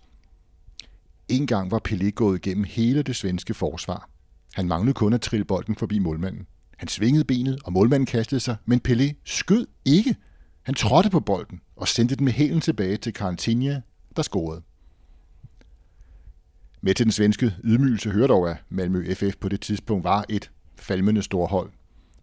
En 1.29 1.47
gang 1.47 1.71
var 1.71 1.81
Pelé 1.89 2.11
gået 2.11 2.47
igennem 2.47 2.65
hele 2.65 3.03
det 3.03 3.17
svenske 3.17 3.55
forsvar. 3.55 4.09
Han 4.55 4.69
manglede 4.69 4.95
kun 4.95 5.12
at 5.12 5.21
trille 5.21 5.45
bolden 5.45 5.77
forbi 5.77 5.99
målmanden. 5.99 6.47
Han 6.77 6.89
svingede 6.89 7.25
benet, 7.25 7.59
og 7.65 7.73
målmanden 7.73 8.07
kastede 8.07 8.41
sig, 8.41 8.57
men 8.65 8.81
Pelé 8.89 9.12
skød 9.25 9.67
ikke. 9.85 10.17
Han 10.62 10.75
trådte 10.75 11.11
på 11.11 11.21
bolden 11.21 11.61
og 11.76 11.88
sendte 11.88 12.17
den 12.17 12.25
med 12.25 12.33
hælen 12.33 12.61
tilbage 12.61 12.97
til 12.97 13.12
Carantinha, 13.12 13.81
der 14.17 14.23
scorede. 14.23 14.62
Med 16.81 16.95
til 16.95 17.07
den 17.07 17.12
svenske 17.12 17.55
ydmygelse 17.64 18.11
hørte 18.11 18.33
dog, 18.33 18.50
at 18.50 18.57
Malmø 18.69 19.14
FF 19.14 19.37
på 19.40 19.49
det 19.49 19.61
tidspunkt 19.61 20.05
var 20.05 20.25
et 20.29 20.50
falmende 20.76 21.23
storhold. 21.23 21.71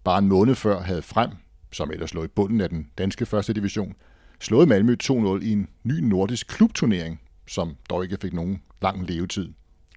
Bare 0.04 0.20
en 0.20 0.28
måned 0.28 0.56
før 0.56 0.82
havde 0.82 1.02
Frem, 1.02 1.30
som 1.72 1.92
ellers 1.92 2.14
lå 2.14 2.24
i 2.24 2.28
bunden 2.28 2.62
af 2.62 2.70
den 2.70 2.90
danske 2.98 3.26
første 3.26 3.54
division, 3.54 3.96
slået 4.40 4.68
Malmø 4.68 4.96
2-0 5.04 5.10
i 5.42 5.52
en 5.52 5.68
ny 5.84 6.00
nordisk 6.00 6.48
klubturnering, 6.48 7.22
som 7.48 7.76
dog 7.90 8.04
ikke 8.04 8.18
fik 8.22 8.34
nogen 8.34 8.62
lang 8.82 9.08
levetid. 9.08 9.50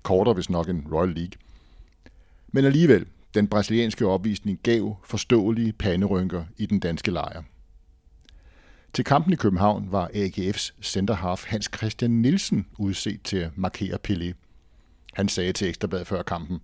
Kortere 0.03 0.35
hvis 0.35 0.51
nok 0.51 0.69
en 0.69 0.87
Royal 0.93 1.15
League. 1.15 1.33
Men 2.49 2.65
alligevel, 2.65 3.07
den 3.35 3.49
brasilianske 3.49 4.07
opvisning 4.07 4.61
gav 4.63 4.97
forståelige 5.05 5.73
panderynker 5.73 6.45
i 6.59 6.67
den 6.67 6.81
danske 6.81 7.11
lejr. 7.11 7.43
Til 8.93 9.05
kampen 9.05 9.33
i 9.33 9.37
København 9.37 9.93
var 9.93 10.09
AGF's 10.15 10.73
centerhalf 10.83 11.45
Hans 11.45 11.71
Christian 11.77 12.11
Nielsen 12.11 12.67
udset 12.79 13.23
til 13.23 13.37
at 13.37 13.59
markere 13.59 13.99
Pelé. 14.09 14.33
Han 15.13 15.29
sagde 15.29 15.53
til 15.53 15.69
Ekstrabladet 15.69 16.07
før 16.07 16.23
kampen, 16.23 16.61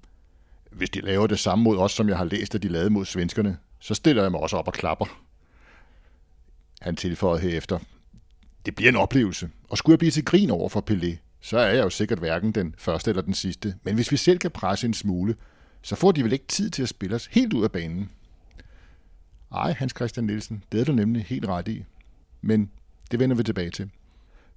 hvis 0.71 0.91
de 0.91 1.01
laver 1.01 1.27
det 1.27 1.39
samme 1.39 1.63
mod 1.65 1.79
os, 1.79 1.93
som 1.93 2.09
jeg 2.09 2.17
har 2.17 2.25
læst, 2.25 2.55
at 2.55 2.63
de 2.63 2.69
lavede 2.69 2.91
mod 2.91 3.05
svenskerne, 3.05 3.59
så 3.81 3.95
stiller 3.95 4.23
jeg 4.23 4.31
mig 4.31 4.41
også 4.41 4.57
op 4.57 4.67
og 4.67 4.73
klapper. 4.73 5.23
Han 6.81 6.97
tilføjede 6.97 7.43
herefter, 7.43 7.79
det 8.67 8.75
bliver 8.75 8.89
en 8.89 8.97
oplevelse, 8.97 9.51
og 9.69 9.79
skulle 9.79 9.95
jeg 9.95 9.99
blive 9.99 10.11
til 10.11 10.25
grin 10.25 10.51
over 10.51 10.69
for 10.69 10.85
Pelé, 10.91 11.17
så 11.41 11.59
er 11.59 11.73
jeg 11.73 11.85
jo 11.85 11.91
sikkert 11.91 12.19
hverken 12.19 12.53
den 12.53 12.75
første 12.79 13.11
eller 13.11 13.23
den 13.23 13.35
sidste. 13.35 13.75
Men 13.83 13.95
hvis 13.95 14.13
vi 14.13 14.17
selv 14.17 14.39
kan 14.39 14.51
presse 14.51 14.87
en 14.87 14.95
smule, 14.95 15.37
så 15.83 15.97
får 15.97 16.13
de 16.13 16.25
vel 16.25 16.33
ikke 16.33 16.47
tid 16.47 16.71
til 16.71 16.83
at 16.83 16.89
spille 16.89 17.17
os 17.17 17.27
helt 17.27 17.53
ud 17.53 17.65
af 17.65 17.73
banen. 17.73 18.11
Ej, 19.53 19.73
Hans 19.73 19.93
Christian 19.97 20.27
Nielsen, 20.27 20.65
det 20.73 20.81
er 20.81 20.85
du 20.85 20.93
nemlig 20.93 21.25
helt 21.25 21.47
ret 21.47 21.69
i. 21.69 21.85
Men 22.47 22.71
det 23.11 23.21
vender 23.21 23.37
vi 23.37 23.43
tilbage 23.43 23.71
til. 23.71 23.91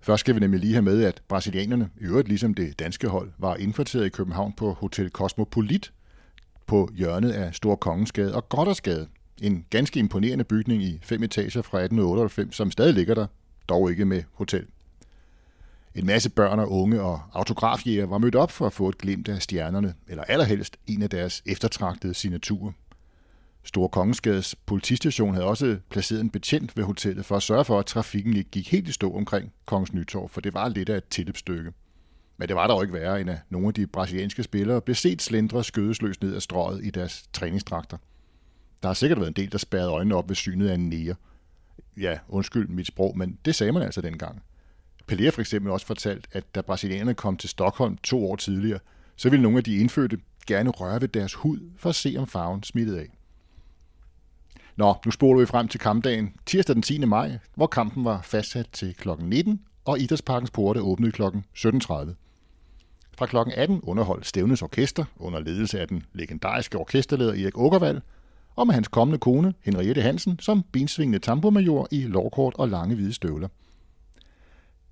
Først 0.01 0.19
skal 0.19 0.35
vi 0.35 0.39
nemlig 0.39 0.59
lige 0.59 0.73
have 0.73 0.81
med, 0.81 1.03
at 1.03 1.21
brasilianerne, 1.27 1.89
i 2.01 2.03
øvrigt 2.03 2.27
ligesom 2.27 2.53
det 2.53 2.79
danske 2.79 3.07
hold, 3.07 3.31
var 3.37 3.55
indkvarteret 3.55 4.05
i 4.05 4.09
København 4.09 4.53
på 4.53 4.73
Hotel 4.73 5.09
Cosmopolit 5.09 5.93
på 6.67 6.89
hjørnet 6.95 7.31
af 7.31 7.55
Stor 7.55 7.75
Kongensgade 7.75 8.35
og 8.35 8.49
Goddersgade. 8.49 9.07
En 9.41 9.65
ganske 9.69 9.99
imponerende 9.99 10.43
bygning 10.43 10.83
i 10.83 10.99
fem 11.01 11.23
etager 11.23 11.61
fra 11.61 11.77
1898, 11.77 12.55
som 12.55 12.71
stadig 12.71 12.93
ligger 12.93 13.15
der, 13.15 13.27
dog 13.69 13.91
ikke 13.91 14.05
med 14.05 14.23
hotel. 14.33 14.65
En 15.95 16.05
masse 16.05 16.29
børn 16.29 16.59
og 16.59 16.71
unge 16.71 17.01
og 17.01 17.21
autografjæger 17.33 18.05
var 18.05 18.17
mødt 18.17 18.35
op 18.35 18.51
for 18.51 18.65
at 18.65 18.73
få 18.73 18.89
et 18.89 18.97
glimt 18.97 19.29
af 19.29 19.41
stjernerne, 19.41 19.93
eller 20.07 20.23
allerhelst 20.23 20.77
en 20.87 21.01
af 21.01 21.09
deres 21.09 21.43
eftertragtede 21.45 22.13
signaturer. 22.13 22.71
Store 23.63 23.89
Kongensgades 23.89 24.55
politistation 24.55 25.33
havde 25.33 25.47
også 25.47 25.77
placeret 25.89 26.21
en 26.21 26.29
betjent 26.29 26.77
ved 26.77 26.83
hotellet 26.83 27.25
for 27.25 27.35
at 27.35 27.43
sørge 27.43 27.65
for, 27.65 27.79
at 27.79 27.85
trafikken 27.85 28.35
ikke 28.35 28.49
gik 28.49 28.71
helt 28.71 28.87
i 28.87 28.91
stå 28.91 29.15
omkring 29.15 29.53
Kongens 29.65 29.93
Nytorv, 29.93 30.29
for 30.29 30.41
det 30.41 30.53
var 30.53 30.69
lidt 30.69 30.89
af 30.89 30.97
et 30.97 31.07
tilløbsstykke. 31.09 31.71
Men 32.37 32.47
det 32.47 32.55
var 32.55 32.67
dog 32.67 32.83
ikke 32.83 32.93
værre, 32.93 33.21
end 33.21 33.29
at 33.29 33.37
nogle 33.49 33.67
af 33.67 33.73
de 33.73 33.87
brasilianske 33.87 34.43
spillere 34.43 34.81
blev 34.81 34.95
set 34.95 35.21
slendre 35.21 35.63
skødesløs 35.63 36.21
ned 36.21 36.35
ad 36.35 36.41
strøget 36.41 36.85
i 36.85 36.89
deres 36.89 37.29
træningsdragter. 37.33 37.97
Der 38.81 38.89
har 38.89 38.93
sikkert 38.93 39.19
været 39.19 39.27
en 39.29 39.35
del, 39.35 39.51
der 39.51 39.57
spærrede 39.57 39.89
øjnene 39.89 40.15
op 40.15 40.29
ved 40.29 40.35
synet 40.35 40.69
af 40.69 40.73
en 40.73 40.89
nære. 40.89 41.15
Ja, 41.97 42.19
undskyld 42.27 42.67
mit 42.67 42.87
sprog, 42.87 43.17
men 43.17 43.37
det 43.45 43.55
sagde 43.55 43.71
man 43.71 43.81
altså 43.81 44.01
dengang. 44.01 44.43
Pelé 45.11 45.29
for 45.29 45.41
eksempel 45.41 45.71
også 45.71 45.85
fortalt, 45.85 46.27
at 46.31 46.55
da 46.55 46.61
brasilianerne 46.61 47.13
kom 47.13 47.37
til 47.37 47.49
Stockholm 47.49 47.97
to 47.97 48.31
år 48.31 48.35
tidligere, 48.35 48.79
så 49.15 49.29
ville 49.29 49.43
nogle 49.43 49.57
af 49.57 49.63
de 49.63 49.75
indfødte 49.75 50.17
gerne 50.47 50.69
røre 50.69 51.01
ved 51.01 51.07
deres 51.07 51.33
hud 51.33 51.59
for 51.77 51.89
at 51.89 51.95
se, 51.95 52.15
om 52.17 52.27
farven 52.27 52.63
smittede 52.63 52.99
af. 52.99 53.18
Nå, 54.79 54.95
nu 55.05 55.11
spoler 55.11 55.39
vi 55.39 55.45
frem 55.45 55.67
til 55.67 55.79
kampdagen 55.79 56.33
tirsdag 56.45 56.75
den 56.75 56.81
10. 56.81 57.05
maj, 57.05 57.37
hvor 57.55 57.67
kampen 57.67 58.05
var 58.05 58.21
fastsat 58.21 58.67
til 58.71 58.95
kl. 58.95 59.09
19, 59.19 59.61
og 59.85 59.99
Idrætsparkens 59.99 60.51
porte 60.51 60.81
åbnede 60.81 61.11
kl. 61.11 61.21
17.30. 61.23 61.29
Fra 63.17 63.25
kl. 63.25 63.37
18 63.55 63.79
underholdt 63.83 64.27
Stævnes 64.27 64.61
Orkester 64.61 65.05
under 65.17 65.39
ledelse 65.39 65.79
af 65.79 65.87
den 65.87 66.03
legendariske 66.13 66.77
orkesterleder 66.77 67.31
Erik 67.31 67.57
Åkervald, 67.57 68.01
og 68.55 68.67
med 68.67 68.73
hans 68.73 68.87
kommende 68.87 69.19
kone 69.19 69.53
Henriette 69.61 70.01
Hansen 70.01 70.39
som 70.39 70.63
bensvingende 70.71 71.19
tambomajor 71.19 71.87
i 71.91 72.01
lovkort 72.01 72.53
og 72.57 72.69
lange 72.69 72.95
hvide 72.95 73.13
støvler. 73.13 73.47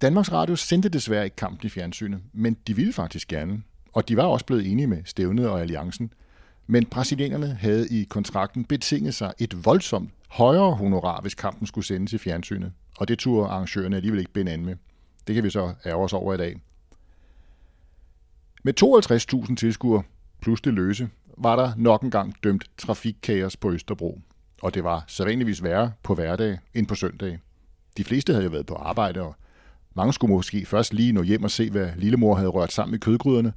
Danmarks 0.02 0.32
Radio 0.32 0.56
sendte 0.56 0.90
desværre 0.90 1.24
ikke 1.24 1.36
kampen 1.36 1.66
i 1.66 1.70
fjernsynet, 1.70 2.20
men 2.34 2.58
de 2.68 2.76
ville 2.76 2.94
faktisk 2.94 3.28
gerne, 3.28 3.62
og 3.94 4.10
de 4.10 4.18
var 4.18 4.24
også 4.24 4.46
blevet 4.46 4.72
enige 4.72 4.88
med 4.88 5.02
Stævnet 5.06 5.50
og 5.50 5.62
Alliancen. 5.62 6.12
Men 6.68 6.86
brasilianerne 6.86 7.48
havde 7.48 7.88
i 7.90 8.04
kontrakten 8.04 8.66
betinget 8.66 9.16
sig 9.16 9.34
et 9.40 9.66
voldsomt 9.66 10.10
højere 10.30 10.76
honorar, 10.76 11.22
hvis 11.22 11.36
kampen 11.36 11.68
skulle 11.68 11.86
sendes 11.86 12.14
i 12.14 12.18
fjernsynet, 12.18 12.72
og 12.98 13.08
det 13.08 13.20
turde 13.20 13.48
arrangørerne 13.48 13.96
alligevel 13.96 14.20
ikke 14.20 14.32
binde 14.32 14.52
an 14.52 14.66
med. 14.66 14.76
Det 15.28 15.36
kan 15.36 15.44
vi 15.44 15.50
så 15.50 15.74
ærge 15.86 16.04
os 16.04 16.14
over 16.14 16.34
i 16.34 16.38
dag. 16.38 16.62
Med 18.64 18.84
52.000 19.50 19.56
tilskuere 19.56 20.04
plus 20.42 20.62
det 20.62 20.74
løse, 20.74 21.10
var 21.38 21.56
der 21.56 21.72
nok 21.78 22.02
engang 22.02 22.36
dømt 22.44 22.70
trafikkaos 22.78 23.58
på 23.58 23.72
Østerbro. 23.72 24.22
Og 24.62 24.74
det 24.74 24.84
var 24.84 25.04
sædvanligvis 25.08 25.64
værre 25.64 25.92
på 26.04 26.16
hverdag 26.16 26.58
end 26.74 26.88
på 26.88 26.96
søndag. 26.96 27.40
De 27.98 28.04
fleste 28.04 28.34
havde 28.34 28.44
jo 28.44 28.52
været 28.52 28.66
på 28.66 28.76
arbejde, 28.76 29.22
og 29.22 29.36
mange 29.94 30.14
skulle 30.14 30.34
måske 30.34 30.66
først 30.66 30.94
lige 30.94 31.12
nå 31.12 31.24
hjem 31.24 31.44
og 31.44 31.52
se, 31.52 31.70
hvad 31.70 31.90
lillemor 31.96 32.36
havde 32.36 32.50
rørt 32.50 32.72
sammen 32.72 32.96
i 32.96 32.98
kødgryderne. 32.98 33.54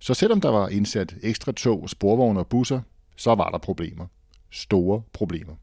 Så 0.00 0.14
selvom 0.14 0.40
der 0.40 0.48
var 0.48 0.68
indsat 0.68 1.16
ekstra 1.22 1.52
tog, 1.52 1.90
sporvogne 1.90 2.40
og 2.40 2.46
busser, 2.46 2.80
så 3.16 3.34
var 3.34 3.50
der 3.50 3.58
problemer. 3.58 4.06
Store 4.50 5.02
problemer. 5.12 5.54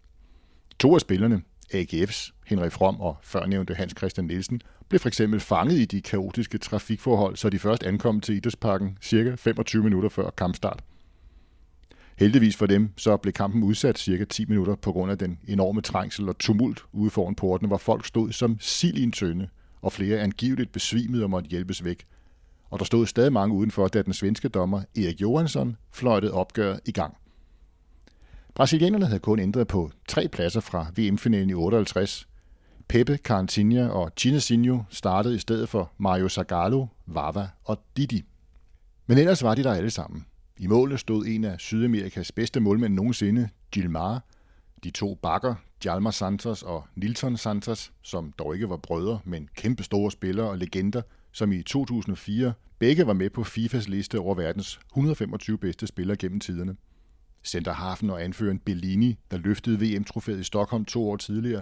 To 0.79 0.95
af 0.95 1.01
spillerne, 1.01 1.41
AGF's 1.73 2.31
Henrik 2.45 2.71
From 2.71 3.01
og 3.01 3.17
førnævnte 3.21 3.73
Hans 3.73 3.93
Christian 3.97 4.27
Nielsen, 4.27 4.61
blev 4.89 4.99
for 4.99 5.07
eksempel 5.07 5.39
fanget 5.39 5.77
i 5.77 5.85
de 5.85 6.01
kaotiske 6.01 6.57
trafikforhold, 6.57 7.35
så 7.35 7.49
de 7.49 7.59
først 7.59 7.83
ankom 7.83 8.21
til 8.21 8.35
idrætsparken 8.35 8.97
cirka 9.01 9.35
25 9.35 9.83
minutter 9.83 10.09
før 10.09 10.29
kampstart. 10.29 10.83
Heldigvis 12.17 12.55
for 12.55 12.65
dem, 12.65 12.89
så 12.97 13.17
blev 13.17 13.33
kampen 13.33 13.63
udsat 13.63 13.99
cirka 13.99 14.25
10 14.25 14.45
minutter 14.45 14.75
på 14.75 14.91
grund 14.91 15.11
af 15.11 15.17
den 15.17 15.39
enorme 15.47 15.81
trængsel 15.81 16.29
og 16.29 16.37
tumult 16.37 16.83
ude 16.91 17.09
foran 17.09 17.35
porten, 17.35 17.67
hvor 17.67 17.77
folk 17.77 18.05
stod 18.05 18.31
som 18.31 18.57
sild 18.59 18.97
i 18.97 19.03
en 19.03 19.11
tønde, 19.11 19.47
og 19.81 19.93
flere 19.93 20.19
angiveligt 20.19 20.71
besvimede 20.71 21.23
og 21.23 21.29
måtte 21.29 21.49
hjælpes 21.49 21.83
væk. 21.83 22.05
Og 22.69 22.79
der 22.79 22.85
stod 22.85 23.05
stadig 23.05 23.33
mange 23.33 23.55
udenfor, 23.55 23.87
da 23.87 24.01
den 24.01 24.13
svenske 24.13 24.49
dommer 24.49 24.81
Erik 24.97 25.21
Johansson 25.21 25.77
fløjtede 25.91 26.33
opgøret 26.33 26.79
i 26.85 26.91
gang. 26.91 27.17
Brasilianerne 28.55 29.05
havde 29.05 29.19
kun 29.19 29.39
ændret 29.39 29.67
på 29.67 29.91
tre 30.07 30.27
pladser 30.27 30.59
fra 30.59 30.87
VM-finalen 30.95 31.49
i 31.49 31.53
58. 31.53 32.27
Pepe, 32.87 33.17
Carantinha 33.17 33.87
og 33.87 34.11
Chinesinho 34.17 34.79
startede 34.89 35.35
i 35.35 35.39
stedet 35.39 35.69
for 35.69 35.91
Mario 35.97 36.29
Zagallo, 36.29 36.85
Vava 37.05 37.49
og 37.63 37.79
Didi. 37.97 38.23
Men 39.07 39.17
ellers 39.17 39.43
var 39.43 39.55
de 39.55 39.63
der 39.63 39.73
alle 39.73 39.89
sammen. 39.89 40.25
I 40.57 40.67
målet 40.67 40.99
stod 40.99 41.25
en 41.25 41.43
af 41.43 41.59
Sydamerikas 41.59 42.31
bedste 42.31 42.59
målmænd 42.59 42.93
nogensinde, 42.93 43.49
Gilmar. 43.71 44.23
De 44.83 44.89
to 44.89 45.15
bakker, 45.15 45.55
Jalmar 45.85 46.11
Santos 46.11 46.63
og 46.63 46.85
Nilton 46.95 47.37
Santos, 47.37 47.91
som 48.01 48.31
dog 48.31 48.53
ikke 48.53 48.69
var 48.69 48.77
brødre, 48.77 49.19
men 49.25 49.49
kæmpe 49.55 49.83
store 49.83 50.11
spillere 50.11 50.49
og 50.49 50.57
legender, 50.57 51.01
som 51.31 51.51
i 51.51 51.63
2004 51.63 52.53
begge 52.79 53.07
var 53.07 53.13
med 53.13 53.29
på 53.29 53.43
FIFAs 53.43 53.87
liste 53.87 54.19
over 54.19 54.35
verdens 54.35 54.79
125 54.91 55.57
bedste 55.57 55.87
spillere 55.87 56.17
gennem 56.17 56.39
tiderne. 56.39 56.75
Centerhafen 57.43 58.09
og 58.09 58.23
anføreren 58.23 58.59
Bellini, 58.59 59.17
der 59.31 59.37
løftede 59.37 59.79
VM-trofæet 59.79 60.39
i 60.39 60.43
Stockholm 60.43 60.85
to 60.85 61.09
år 61.09 61.17
tidligere. 61.17 61.61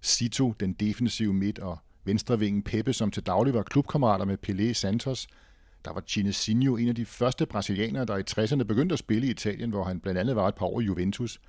Sito, 0.00 0.54
den 0.60 0.72
defensive 0.72 1.34
midt- 1.34 1.58
og 1.58 1.78
venstrevingen 2.04 2.62
Pepe, 2.62 2.92
som 2.92 3.10
til 3.10 3.22
daglig 3.22 3.54
var 3.54 3.62
klubkammerater 3.62 4.24
med 4.24 4.38
Pelé 4.46 4.72
Santos– 4.72 5.26
der 5.84 5.92
var 5.92 6.00
Chinesinho, 6.06 6.76
en 6.76 6.88
af 6.88 6.94
de 6.94 7.04
første 7.04 7.46
brasilianere, 7.46 8.04
der 8.04 8.16
i 8.16 8.22
60'erne 8.30 8.62
begyndte 8.62 8.92
at 8.92 8.98
spille 8.98 9.26
i 9.26 9.30
Italien, 9.30 9.70
hvor 9.70 9.84
han 9.84 10.00
blandt 10.00 10.20
andet 10.20 10.36
var 10.36 10.48
et 10.48 10.54
par 10.54 10.66
år 10.66 10.80
i 10.80 10.84
Juventus. 10.84 11.40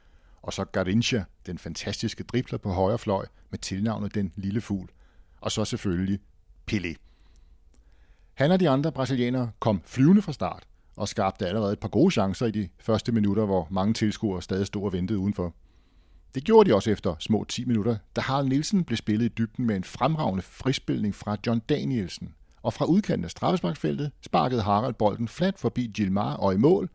Og 0.41 0.53
så 0.53 0.65
Garincha, 0.65 1.23
den 1.45 1.57
fantastiske 1.57 2.23
dribler 2.23 2.57
på 2.57 2.71
højre 2.71 2.97
fløj 2.97 3.25
med 3.49 3.59
tilnavnet 3.59 4.15
Den 4.15 4.31
Lille 4.35 4.61
Fugl. 4.61 4.89
Og 5.41 5.51
så 5.51 5.65
selvfølgelig 5.65 6.19
Pelé. 6.71 7.08
Han 8.39 8.51
og 8.51 8.59
de 8.59 8.69
andre 8.69 8.91
brasilianere 8.91 9.51
kom 9.59 9.81
flyvende 9.85 10.21
fra 10.21 10.33
start 10.33 10.67
og 10.97 11.07
skabte 11.07 11.47
allerede 11.47 11.73
et 11.73 11.79
par 11.79 11.87
gode 11.87 12.11
chancer 12.11 12.45
i 12.45 12.51
de 12.51 12.69
første 12.79 13.11
minutter, 13.11 13.45
hvor 13.45 13.67
mange 13.71 13.93
tilskuere 13.93 14.41
stadig 14.41 14.67
stod 14.67 14.83
og 14.83 14.93
ventede 14.93 15.19
udenfor. 15.19 15.53
Det 16.35 16.43
gjorde 16.43 16.69
de 16.69 16.75
også 16.75 16.91
efter 16.91 17.15
små 17.19 17.43
10 17.43 17.65
minutter, 17.65 17.97
da 18.15 18.21
Harald 18.21 18.47
Nielsen 18.47 18.83
blev 18.83 18.97
spillet 18.97 19.25
i 19.25 19.33
dybden 19.37 19.65
med 19.65 19.75
en 19.75 19.83
fremragende 19.83 20.41
frispilning 20.41 21.15
fra 21.15 21.37
John 21.47 21.59
Danielsen. 21.59 22.33
Og 22.61 22.73
fra 22.73 22.85
udkanten 22.85 23.23
af 23.23 23.31
straffesparksfeltet 23.31 24.11
sparkede 24.21 24.61
Harald 24.61 24.93
bolden 24.93 25.27
flat 25.27 25.59
forbi 25.59 25.91
Gilmar 25.93 26.35
og 26.35 26.53
i 26.53 26.57
mål. 26.57 26.89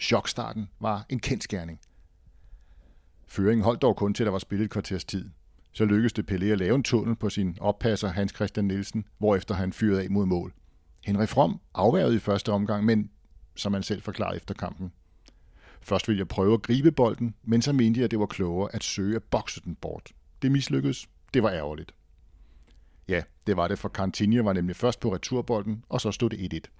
Chokstarten 0.00 0.68
var 0.80 1.06
en 1.08 1.18
kendskærning. 1.18 1.80
Føringen 3.26 3.64
holdt 3.64 3.82
dog 3.82 3.96
kun 3.96 4.14
til, 4.14 4.26
der 4.26 4.32
var 4.32 4.38
spillet 4.38 4.64
et 4.64 4.70
kvarters 4.70 5.04
tid. 5.04 5.30
Så 5.72 5.84
lykkedes 5.84 6.12
det 6.12 6.30
Pelé 6.30 6.44
at 6.44 6.58
lave 6.58 6.74
en 6.74 6.82
tunnel 6.82 7.16
på 7.16 7.30
sin 7.30 7.56
oppasser 7.60 8.08
Hans 8.08 8.32
Christian 8.34 8.64
Nielsen, 8.64 9.04
hvorefter 9.18 9.54
han 9.54 9.72
fyrede 9.72 10.02
af 10.02 10.10
mod 10.10 10.26
mål. 10.26 10.52
Henrik 11.04 11.28
From 11.28 11.60
afværgede 11.74 12.16
i 12.16 12.18
første 12.18 12.52
omgang, 12.52 12.84
men 12.84 13.10
som 13.56 13.72
han 13.72 13.82
selv 13.82 14.02
forklarede 14.02 14.36
efter 14.36 14.54
kampen. 14.54 14.92
Først 15.80 16.08
ville 16.08 16.18
jeg 16.18 16.28
prøve 16.28 16.54
at 16.54 16.62
gribe 16.62 16.92
bolden, 16.92 17.34
men 17.42 17.62
så 17.62 17.72
mente 17.72 17.98
jeg, 17.98 18.04
at 18.04 18.10
det 18.10 18.18
var 18.18 18.26
klogere 18.26 18.74
at 18.74 18.84
søge 18.84 19.16
at 19.16 19.22
bokse 19.22 19.60
den 19.64 19.74
bort. 19.74 20.12
Det 20.42 20.52
mislykkedes. 20.52 21.08
Det 21.34 21.42
var 21.42 21.50
ærgerligt. 21.50 21.94
Ja, 23.08 23.22
det 23.46 23.56
var 23.56 23.68
det, 23.68 23.78
for 23.78 23.88
Cantinho 23.88 24.42
var 24.42 24.52
nemlig 24.52 24.76
først 24.76 25.00
på 25.00 25.14
returbolden, 25.14 25.84
og 25.88 26.00
så 26.00 26.12
stod 26.12 26.30
det 26.30 26.54
1-1. 26.54 26.70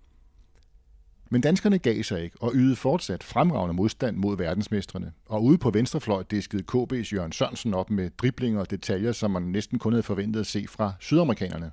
Men 1.30 1.40
danskerne 1.40 1.78
gav 1.78 2.02
sig 2.02 2.22
ikke 2.22 2.36
og 2.40 2.52
ydede 2.54 2.76
fortsat 2.76 3.22
fremragende 3.22 3.74
modstand 3.74 4.16
mod 4.16 4.36
verdensmestrene. 4.36 5.12
Og 5.26 5.44
ude 5.44 5.58
på 5.58 5.70
venstrefløj 5.70 6.22
diskede 6.22 6.64
KB's 6.72 7.14
Jørgen 7.14 7.32
Sørensen 7.32 7.74
op 7.74 7.90
med 7.90 8.10
driblinger 8.10 8.60
og 8.60 8.70
detaljer, 8.70 9.12
som 9.12 9.30
man 9.30 9.42
næsten 9.42 9.78
kun 9.78 9.92
havde 9.92 10.02
forventet 10.02 10.40
at 10.40 10.46
se 10.46 10.66
fra 10.68 10.92
sydamerikanerne. 11.00 11.70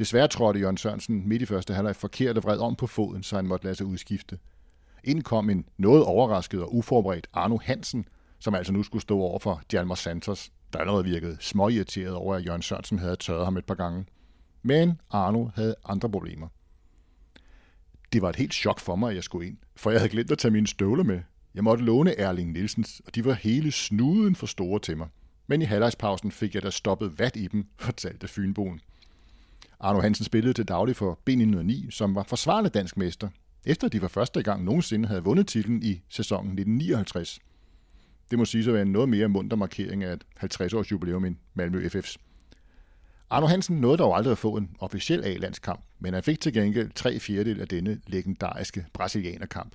Desværre 0.00 0.28
trådte 0.28 0.60
Jørgen 0.60 0.76
Sørensen 0.76 1.28
midt 1.28 1.42
i 1.42 1.46
første 1.46 1.74
halvleg 1.74 1.96
forkert 1.96 2.36
og 2.36 2.44
vred 2.44 2.58
om 2.58 2.76
på 2.76 2.86
foden, 2.86 3.22
så 3.22 3.36
han 3.36 3.46
måtte 3.46 3.64
lade 3.64 3.74
sig 3.74 3.86
udskifte. 3.86 4.38
Ind 5.04 5.22
kom 5.22 5.50
en 5.50 5.64
noget 5.78 6.04
overrasket 6.04 6.62
og 6.62 6.74
uforberedt 6.74 7.26
Arno 7.32 7.58
Hansen, 7.62 8.04
som 8.38 8.54
altså 8.54 8.72
nu 8.72 8.82
skulle 8.82 9.02
stå 9.02 9.18
over 9.18 9.38
for 9.38 9.62
Hjalmar 9.70 9.94
Santos, 9.94 10.52
der 10.72 10.78
allerede 10.78 11.04
virkede 11.04 11.36
småirriteret 11.40 12.14
over, 12.14 12.34
at 12.34 12.46
Jørgen 12.46 12.62
Sørensen 12.62 12.98
havde 12.98 13.16
tørret 13.16 13.44
ham 13.44 13.56
et 13.56 13.64
par 13.64 13.74
gange. 13.74 14.06
Men 14.62 15.00
Arno 15.10 15.48
havde 15.54 15.74
andre 15.84 16.10
problemer. 16.10 16.48
Det 18.12 18.22
var 18.22 18.28
et 18.28 18.36
helt 18.36 18.54
chok 18.54 18.80
for 18.80 18.96
mig, 18.96 19.08
at 19.08 19.16
jeg 19.16 19.24
skulle 19.24 19.46
ind, 19.46 19.56
for 19.76 19.90
jeg 19.90 20.00
havde 20.00 20.10
glemt 20.10 20.30
at 20.30 20.38
tage 20.38 20.52
mine 20.52 20.66
støvler 20.66 21.04
med. 21.04 21.20
Jeg 21.54 21.64
måtte 21.64 21.84
låne 21.84 22.18
Erling 22.18 22.52
Nielsens, 22.52 23.02
og 23.06 23.14
de 23.14 23.24
var 23.24 23.32
hele 23.32 23.72
snuden 23.72 24.34
for 24.36 24.46
store 24.46 24.80
til 24.80 24.96
mig. 24.96 25.08
Men 25.46 25.62
i 25.62 25.64
halvlejspausen 25.64 26.30
fik 26.30 26.54
jeg 26.54 26.62
da 26.62 26.70
stoppet 26.70 27.18
vat 27.18 27.36
i 27.36 27.46
dem, 27.46 27.66
fortalte 27.78 28.28
Fynboen. 28.28 28.80
Arno 29.80 30.00
Hansen 30.00 30.24
spillede 30.24 30.52
til 30.52 30.64
daglig 30.64 30.96
for 30.96 31.18
B909, 31.30 31.90
som 31.90 32.14
var 32.14 32.22
forsvarende 32.22 32.70
dansk 32.70 32.96
mester, 32.96 33.28
efter 33.66 33.88
de 33.88 34.00
for 34.00 34.08
første 34.08 34.42
gang 34.42 34.64
nogensinde 34.64 35.08
havde 35.08 35.24
vundet 35.24 35.46
titlen 35.46 35.82
i 35.82 36.02
sæsonen 36.08 36.50
1959. 36.50 37.38
Det 38.30 38.38
må 38.38 38.44
sige 38.44 38.66
at 38.66 38.72
være 38.72 38.82
en 38.82 38.92
noget 38.92 39.08
mere 39.08 39.28
munter 39.28 39.56
markering 39.56 40.04
af 40.04 40.12
et 40.12 40.24
50-års 40.44 40.92
jubilæum 40.92 41.24
i 41.24 41.30
Malmø 41.54 41.88
FF's. 41.88 42.16
Arno 43.30 43.46
Hansen 43.46 43.76
nåede 43.76 43.98
dog 43.98 44.16
aldrig 44.16 44.32
at 44.32 44.38
få 44.38 44.56
en 44.56 44.70
officiel 44.78 45.24
A-landskamp, 45.24 45.80
men 45.98 46.14
han 46.14 46.22
fik 46.22 46.40
til 46.40 46.52
gengæld 46.52 46.90
tre 46.94 47.20
fjerdedel 47.20 47.60
af 47.60 47.68
denne 47.68 48.00
legendariske 48.06 48.86
brasilianerkamp. 48.92 49.74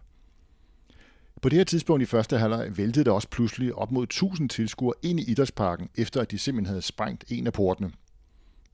På 1.41 1.49
det 1.49 1.57
her 1.57 1.63
tidspunkt 1.63 2.03
i 2.03 2.05
første 2.05 2.37
halvleg 2.37 2.77
væltede 2.77 3.05
der 3.05 3.11
også 3.11 3.29
pludselig 3.29 3.75
op 3.75 3.91
mod 3.91 4.03
1000 4.03 4.49
tilskuere 4.49 4.93
ind 5.03 5.19
i 5.19 5.31
idrætsparken, 5.31 5.89
efter 5.95 6.21
at 6.21 6.31
de 6.31 6.37
simpelthen 6.37 6.69
havde 6.69 6.81
sprængt 6.81 7.25
en 7.27 7.47
af 7.47 7.53
portene. 7.53 7.91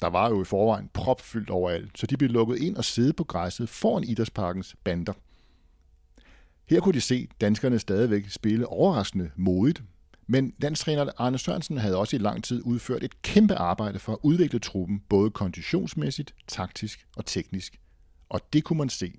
Der 0.01 0.07
var 0.07 0.29
jo 0.29 0.41
i 0.41 0.45
forvejen 0.45 0.89
propfyldt 0.93 1.49
overalt, 1.49 1.99
så 1.99 2.07
de 2.07 2.17
blev 2.17 2.29
lukket 2.29 2.57
ind 2.57 2.77
og 2.77 2.85
sidde 2.85 3.13
på 3.13 3.23
græsset 3.23 3.69
foran 3.69 4.03
idrætsparkens 4.03 4.75
bander. 4.83 5.13
Her 6.65 6.79
kunne 6.79 6.93
de 6.93 7.01
se 7.01 7.27
danskerne 7.41 7.79
stadigvæk 7.79 8.29
spille 8.29 8.67
overraskende 8.67 9.31
modigt, 9.35 9.83
men 10.27 10.53
landstræner 10.57 11.11
Arne 11.17 11.37
Sørensen 11.37 11.77
havde 11.77 11.97
også 11.97 12.15
i 12.15 12.19
lang 12.19 12.43
tid 12.43 12.61
udført 12.65 13.03
et 13.03 13.21
kæmpe 13.21 13.55
arbejde 13.55 13.99
for 13.99 14.11
at 14.13 14.19
udvikle 14.23 14.59
truppen, 14.59 15.01
både 15.09 15.29
konditionsmæssigt, 15.29 16.35
taktisk 16.47 17.07
og 17.15 17.25
teknisk. 17.25 17.79
Og 18.29 18.41
det 18.53 18.63
kunne 18.63 18.77
man 18.77 18.89
se. 18.89 19.13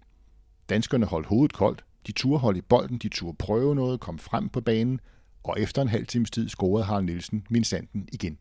Danskerne 0.69 1.07
holdt 1.07 1.27
hovedet 1.27 1.53
koldt, 1.53 1.85
de 2.07 2.13
turde 2.13 2.39
holde 2.39 2.59
i 2.59 2.63
bolden, 2.63 2.99
de 2.99 3.09
turde 3.09 3.37
prøve 3.39 3.75
noget, 3.75 4.01
kom 4.01 4.19
frem 4.19 4.49
på 4.49 4.61
banen, 4.61 5.01
og 5.45 5.61
efter 5.61 5.83
en 5.83 5.89
halv 5.89 6.07
times 6.07 6.31
tid 6.31 6.49
scorede 6.49 6.85
Harald 6.85 7.05
Nielsen 7.05 7.47
min 7.51 7.65
sanden 7.65 8.09
igen. 8.13 8.39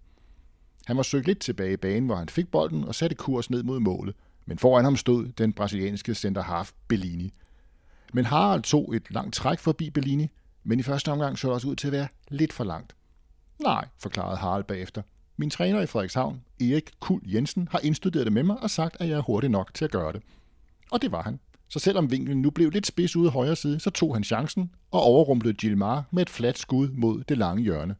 Han 0.85 0.97
var 0.97 1.03
søgt 1.03 1.27
lidt 1.27 1.39
tilbage 1.39 1.73
i 1.73 1.77
banen, 1.77 2.05
hvor 2.05 2.15
han 2.15 2.29
fik 2.29 2.51
bolden 2.51 2.83
og 2.83 2.95
satte 2.95 3.15
kurs 3.15 3.49
ned 3.49 3.63
mod 3.63 3.79
målet, 3.79 4.15
men 4.45 4.59
foran 4.59 4.83
ham 4.83 4.97
stod 4.97 5.27
den 5.27 5.53
brasilianske 5.53 6.15
center 6.15 6.41
half 6.41 6.71
Bellini. 6.87 7.33
Men 8.13 8.25
Harald 8.25 8.63
tog 8.63 8.95
et 8.95 9.11
langt 9.11 9.35
træk 9.35 9.59
forbi 9.59 9.89
Bellini, 9.89 10.27
men 10.63 10.79
i 10.79 10.83
første 10.83 11.11
omgang 11.11 11.39
så 11.39 11.47
det 11.47 11.53
også 11.53 11.67
ud 11.67 11.75
til 11.75 11.87
at 11.87 11.93
være 11.93 12.07
lidt 12.29 12.53
for 12.53 12.63
langt. 12.63 12.95
Nej, 13.59 13.87
forklarede 13.99 14.37
Harald 14.37 14.63
bagefter. 14.63 15.01
Min 15.37 15.49
træner 15.49 15.81
i 15.81 15.85
Frederikshavn, 15.85 16.41
Erik 16.59 16.91
Kul 16.99 17.21
Jensen, 17.25 17.67
har 17.71 17.79
indstuderet 17.79 18.25
det 18.25 18.33
med 18.33 18.43
mig 18.43 18.57
og 18.63 18.69
sagt, 18.69 18.97
at 18.99 19.09
jeg 19.09 19.17
er 19.17 19.21
hurtig 19.21 19.49
nok 19.49 19.73
til 19.73 19.85
at 19.85 19.91
gøre 19.91 20.13
det. 20.13 20.21
Og 20.91 21.01
det 21.01 21.11
var 21.11 21.21
han. 21.21 21.39
Så 21.67 21.79
selvom 21.79 22.11
vinklen 22.11 22.41
nu 22.41 22.49
blev 22.49 22.69
lidt 22.69 22.87
spids 22.87 23.15
ude 23.15 23.29
højre 23.29 23.55
side, 23.55 23.79
så 23.79 23.89
tog 23.89 24.15
han 24.15 24.23
chancen 24.23 24.71
og 24.91 25.01
overrumplede 25.01 25.53
Gilmar 25.53 26.05
med 26.11 26.21
et 26.21 26.29
fladt 26.29 26.59
skud 26.59 26.89
mod 26.89 27.23
det 27.23 27.37
lange 27.37 27.63
hjørne. 27.63 27.95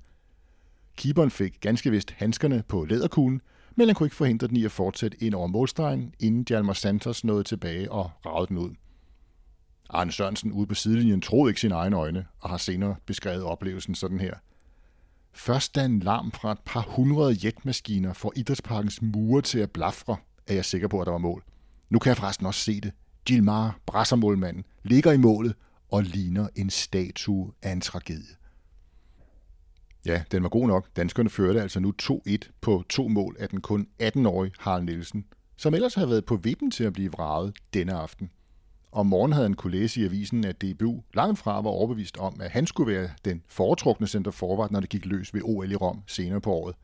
Keeperen 0.96 1.32
fik 1.32 1.62
ganske 1.62 1.92
vist 1.92 2.12
handskerne 2.12 2.64
på 2.68 2.86
læderkuglen, 2.86 3.42
men 3.76 3.88
han 3.88 3.96
kunne 3.96 4.08
ikke 4.08 4.16
forhindre 4.16 4.48
den 4.48 4.58
i 4.58 4.66
at 4.66 4.72
fortsætte 4.72 5.24
ind 5.24 5.36
over 5.36 5.48
målstregen, 5.48 6.14
inden 6.20 6.46
Hjalmar 6.50 6.74
Santos 6.74 7.24
nåede 7.24 7.44
tilbage 7.44 7.92
og 7.92 8.12
ragede 8.26 8.48
den 8.48 8.58
ud. 8.58 8.72
Arne 9.90 10.12
Sørensen 10.12 10.52
ude 10.52 10.68
på 10.68 10.76
sidelinjen 10.76 11.22
troede 11.22 11.50
ikke 11.50 11.62
sine 11.62 11.76
egne 11.76 11.96
øjne, 11.96 12.26
og 12.40 12.50
har 12.50 12.58
senere 12.58 12.96
beskrevet 13.06 13.44
oplevelsen 13.44 13.96
sådan 13.96 14.20
her. 14.20 14.34
Først 15.34 15.76
da 15.76 15.86
en 15.86 16.00
larm 16.00 16.32
fra 16.32 16.52
et 16.52 16.60
par 16.66 16.86
hundrede 16.90 17.38
jetmaskiner 17.46 18.14
får 18.14 18.34
idrætsparkens 18.36 19.02
mure 19.02 19.42
til 19.42 19.60
at 19.60 19.72
blafre, 19.72 20.18
er 20.48 20.54
jeg 20.54 20.66
sikker 20.66 20.88
på, 20.88 21.02
at 21.02 21.06
der 21.06 21.12
var 21.12 21.20
mål. 21.20 21.44
Nu 21.90 22.00
kan 22.00 22.10
jeg 22.10 22.18
forresten 22.18 22.46
også 22.46 22.60
se 22.60 22.82
det. 22.82 22.92
Gilmar, 23.26 23.80
brassermålmanden, 23.86 24.64
ligger 24.84 25.12
i 25.12 25.18
målet 25.18 25.56
og 25.92 26.04
ligner 26.04 26.48
en 26.56 26.70
statue 26.70 27.52
af 27.62 27.72
en 27.72 27.82
tragedie. 27.82 28.36
Ja, 30.06 30.24
den 30.32 30.44
var 30.44 30.50
god 30.50 30.68
nok. 30.68 30.88
Danskerne 30.96 31.30
førte 31.30 31.62
altså 31.62 31.80
nu 31.80 31.94
2-1 32.02 32.38
på 32.62 32.84
to 32.90 33.08
mål 33.08 33.36
af 33.40 33.50
den 33.50 33.62
kun 33.62 33.88
18-årige 34.04 34.54
Harald 34.60 34.84
Nielsen, 34.84 35.26
som 35.58 35.74
ellers 35.74 35.94
havde 35.94 36.10
været 36.10 36.26
på 36.26 36.36
vippen 36.36 36.72
til 36.72 36.84
at 36.84 36.94
blive 36.94 37.12
vraget 37.12 37.54
denne 37.74 37.94
aften. 37.94 38.30
Om 38.92 39.06
morgenen 39.06 39.34
havde 39.34 39.46
han 39.46 39.54
kunne 39.54 39.72
læse 39.72 40.02
i 40.02 40.06
avisen, 40.06 40.46
at 40.46 40.62
DBU 40.62 41.04
langt 41.14 41.40
fra 41.40 41.62
var 41.62 41.70
overbevist 41.70 42.18
om, 42.18 42.42
at 42.42 42.52
han 42.52 42.68
skulle 42.68 42.94
være 42.94 43.10
den 43.26 43.44
foretrukne 43.48 44.08
center 44.08 44.32
forward, 44.32 44.72
når 44.72 44.80
det 44.80 44.90
gik 44.90 45.06
løs 45.06 45.34
ved 45.34 45.42
OL 45.44 45.72
i 45.72 45.76
Rom 45.76 46.02
senere 46.08 46.42
på 46.42 46.54
året. 46.54 46.76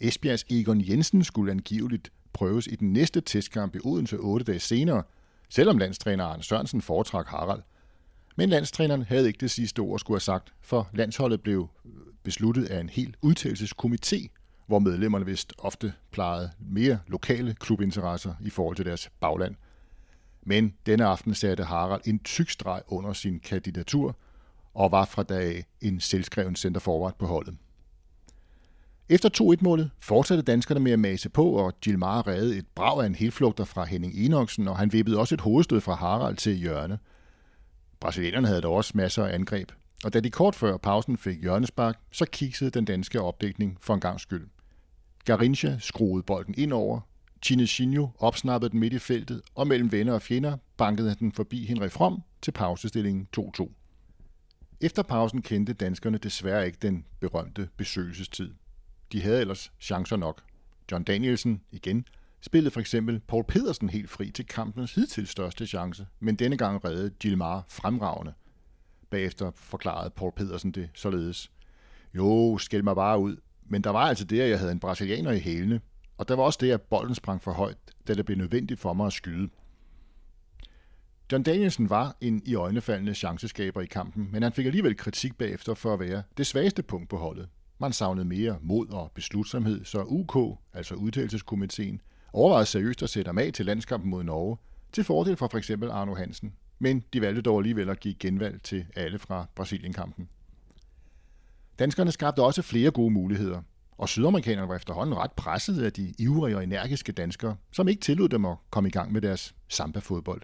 Esbjergs 0.00 0.44
Egon 0.50 0.88
Jensen 0.88 1.24
skulle 1.24 1.52
angiveligt 1.52 2.12
prøves 2.32 2.66
i 2.66 2.76
den 2.76 2.92
næste 2.92 3.20
testkamp 3.20 3.74
i 3.74 3.78
Odense 3.84 4.16
otte 4.16 4.44
dage 4.44 4.58
senere, 4.58 5.02
selvom 5.48 5.78
landstræner 5.78 6.24
Arne 6.24 6.42
Sørensen 6.42 6.82
foretrak 6.82 7.26
Harald. 7.26 7.62
Men 8.36 8.48
landstræneren 8.48 9.02
havde 9.02 9.26
ikke 9.26 9.40
det 9.40 9.50
sidste 9.50 9.80
ord 9.80 9.98
skulle 9.98 10.16
have 10.16 10.20
sagt, 10.20 10.52
for 10.60 10.88
landsholdet 10.92 11.40
blev 11.42 11.68
besluttet 12.22 12.64
af 12.64 12.80
en 12.80 12.88
helt 12.88 13.16
udtalelseskomité, 13.26 14.28
hvor 14.66 14.78
medlemmerne 14.78 15.26
vist 15.26 15.52
ofte 15.58 15.92
plejede 16.10 16.50
mere 16.58 16.98
lokale 17.06 17.54
klubinteresser 17.54 18.34
i 18.40 18.50
forhold 18.50 18.76
til 18.76 18.84
deres 18.84 19.10
bagland. 19.20 19.54
Men 20.42 20.74
denne 20.86 21.04
aften 21.04 21.34
satte 21.34 21.64
Harald 21.64 22.00
en 22.04 22.18
tyk 22.18 22.50
streg 22.50 22.82
under 22.86 23.12
sin 23.12 23.40
kandidatur 23.40 24.16
og 24.74 24.92
var 24.92 25.04
fra 25.04 25.22
dag 25.22 25.64
en 25.80 26.00
selvskreven 26.00 26.56
centerforward 26.56 27.18
på 27.18 27.26
holdet. 27.26 27.56
Efter 29.08 29.56
2-1-målet 29.56 29.90
fortsatte 30.00 30.42
danskerne 30.42 30.80
med 30.80 30.92
at 30.92 30.98
mase 30.98 31.28
på, 31.28 31.50
og 31.52 31.80
Gilmar 31.80 32.26
redde 32.26 32.56
et 32.56 32.66
brag 32.74 33.02
af 33.02 33.06
en 33.06 33.14
helflugter 33.14 33.64
fra 33.64 33.84
Henning 33.84 34.14
Enoksen, 34.14 34.68
og 34.68 34.78
han 34.78 34.92
vippede 34.92 35.18
også 35.18 35.34
et 35.34 35.40
hovedstød 35.40 35.80
fra 35.80 35.94
Harald 35.94 36.36
til 36.36 36.54
hjørne. 36.54 36.98
Brasilianerne 38.00 38.46
havde 38.46 38.60
dog 38.60 38.74
også 38.74 38.92
masser 38.94 39.24
af 39.24 39.34
angreb, 39.34 39.72
og 40.04 40.12
da 40.12 40.20
de 40.20 40.30
kort 40.30 40.54
før 40.54 40.76
pausen 40.76 41.16
fik 41.16 41.40
hjørnespark, 41.40 41.98
så 42.12 42.26
kiksede 42.26 42.70
den 42.70 42.84
danske 42.84 43.20
opdækning 43.20 43.78
for 43.80 43.94
en 43.94 44.00
gang 44.00 44.20
skyld. 44.20 44.48
Garincha 45.24 45.78
skruede 45.78 46.22
bolden 46.22 46.54
ind 46.58 46.72
over, 46.72 47.00
Chinesinho 47.42 48.08
opsnappede 48.18 48.70
den 48.70 48.80
midt 48.80 48.92
i 48.92 48.98
feltet, 48.98 49.42
og 49.54 49.66
mellem 49.66 49.92
venner 49.92 50.12
og 50.12 50.22
fjender 50.22 50.56
bankede 50.76 51.14
den 51.14 51.32
forbi 51.32 51.66
Henrik 51.66 51.92
From 51.92 52.22
til 52.42 52.52
pausestillingen 52.52 53.28
2-2. 53.38 53.70
Efter 54.80 55.02
pausen 55.02 55.42
kendte 55.42 55.72
danskerne 55.72 56.18
desværre 56.18 56.66
ikke 56.66 56.78
den 56.82 57.04
berømte 57.20 57.68
besøgelsestid. 57.76 58.54
De 59.12 59.22
havde 59.22 59.40
ellers 59.40 59.72
chancer 59.80 60.16
nok. 60.16 60.42
John 60.92 61.04
Danielsen, 61.04 61.60
igen, 61.72 62.04
spillede 62.40 62.70
for 62.70 62.80
eksempel 62.80 63.20
Paul 63.20 63.44
Pedersen 63.44 63.88
helt 63.88 64.10
fri 64.10 64.30
til 64.30 64.46
kampens 64.46 64.94
hidtil 64.94 65.26
største 65.26 65.66
chance, 65.66 66.06
men 66.20 66.36
denne 66.36 66.56
gang 66.56 66.84
reddede 66.84 67.10
Gilmar 67.10 67.64
fremragende. 67.68 68.32
Bagefter 69.10 69.50
forklarede 69.54 70.10
Paul 70.10 70.32
Pedersen 70.32 70.72
det 70.72 70.90
således. 70.94 71.50
Jo, 72.14 72.58
skæld 72.58 72.82
mig 72.82 72.94
bare 72.94 73.18
ud. 73.18 73.36
Men 73.64 73.84
der 73.84 73.90
var 73.90 74.08
altså 74.08 74.24
det, 74.24 74.40
at 74.40 74.50
jeg 74.50 74.58
havde 74.58 74.72
en 74.72 74.80
brasilianer 74.80 75.30
i 75.30 75.38
hælene, 75.38 75.80
og 76.18 76.28
der 76.28 76.36
var 76.36 76.42
også 76.42 76.58
det, 76.60 76.70
at 76.70 76.82
bolden 76.82 77.14
sprang 77.14 77.42
for 77.42 77.52
højt, 77.52 77.76
da 78.08 78.14
det 78.14 78.24
blev 78.24 78.38
nødvendigt 78.38 78.80
for 78.80 78.92
mig 78.92 79.06
at 79.06 79.12
skyde. 79.12 79.48
John 81.32 81.42
Danielsen 81.42 81.90
var 81.90 82.16
en 82.20 82.42
i 82.44 82.54
øjnefaldende 82.54 83.14
chanceskaber 83.14 83.80
i 83.80 83.86
kampen, 83.86 84.28
men 84.32 84.42
han 84.42 84.52
fik 84.52 84.66
alligevel 84.66 84.96
kritik 84.96 85.38
bagefter 85.38 85.74
for 85.74 85.94
at 85.94 86.00
være 86.00 86.22
det 86.36 86.46
svageste 86.46 86.82
punkt 86.82 87.08
på 87.08 87.16
holdet. 87.16 87.48
Man 87.78 87.92
savnede 87.92 88.28
mere 88.28 88.58
mod 88.62 88.88
og 88.88 89.12
beslutsomhed, 89.14 89.84
så 89.84 90.02
UK, 90.02 90.58
altså 90.74 90.94
udtalelseskomiteen, 90.94 92.00
overvejede 92.32 92.66
seriøst 92.66 93.02
at 93.02 93.10
sætte 93.10 93.28
ham 93.28 93.38
af 93.38 93.52
til 93.52 93.66
landskampen 93.66 94.10
mod 94.10 94.22
Norge, 94.22 94.56
til 94.92 95.04
fordel 95.04 95.36
for 95.36 95.48
f.eks. 95.48 95.70
Arno 95.70 96.14
Hansen. 96.14 96.52
Men 96.82 97.04
de 97.12 97.20
valgte 97.20 97.42
dog 97.42 97.58
alligevel 97.58 97.90
at 97.90 98.00
give 98.00 98.14
genvalg 98.14 98.62
til 98.62 98.86
alle 98.96 99.18
fra 99.18 99.46
Brasilienkampen. 99.54 100.28
Danskerne 101.78 102.12
skabte 102.12 102.42
også 102.42 102.62
flere 102.62 102.90
gode 102.90 103.10
muligheder, 103.10 103.62
og 103.98 104.08
sydamerikanerne 104.08 104.68
var 104.68 104.76
efterhånden 104.76 105.16
ret 105.16 105.32
presset 105.32 105.82
af 105.82 105.92
de 105.92 106.14
ivrige 106.18 106.56
og 106.56 106.64
energiske 106.64 107.12
danskere, 107.12 107.56
som 107.72 107.88
ikke 107.88 108.00
tillod 108.00 108.28
dem 108.28 108.44
at 108.44 108.56
komme 108.70 108.88
i 108.88 108.92
gang 108.92 109.12
med 109.12 109.20
deres 109.20 109.54
samba-fodbold. 109.68 110.42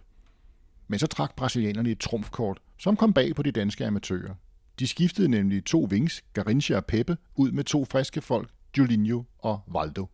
Men 0.88 0.98
så 0.98 1.06
trak 1.06 1.36
brasilianerne 1.36 1.90
et 1.90 2.00
trumfkort, 2.00 2.58
som 2.78 2.96
kom 2.96 3.12
bag 3.12 3.34
på 3.34 3.42
de 3.42 3.52
danske 3.52 3.86
amatører. 3.86 4.34
De 4.78 4.86
skiftede 4.86 5.28
nemlig 5.28 5.64
to 5.64 5.84
wings, 5.84 6.24
Garincha 6.32 6.76
og 6.76 6.86
Peppe, 6.86 7.16
ud 7.34 7.50
med 7.50 7.64
to 7.64 7.84
friske 7.84 8.20
folk, 8.20 8.50
Julinho 8.78 9.22
og 9.38 9.60
Valdo. 9.66 10.06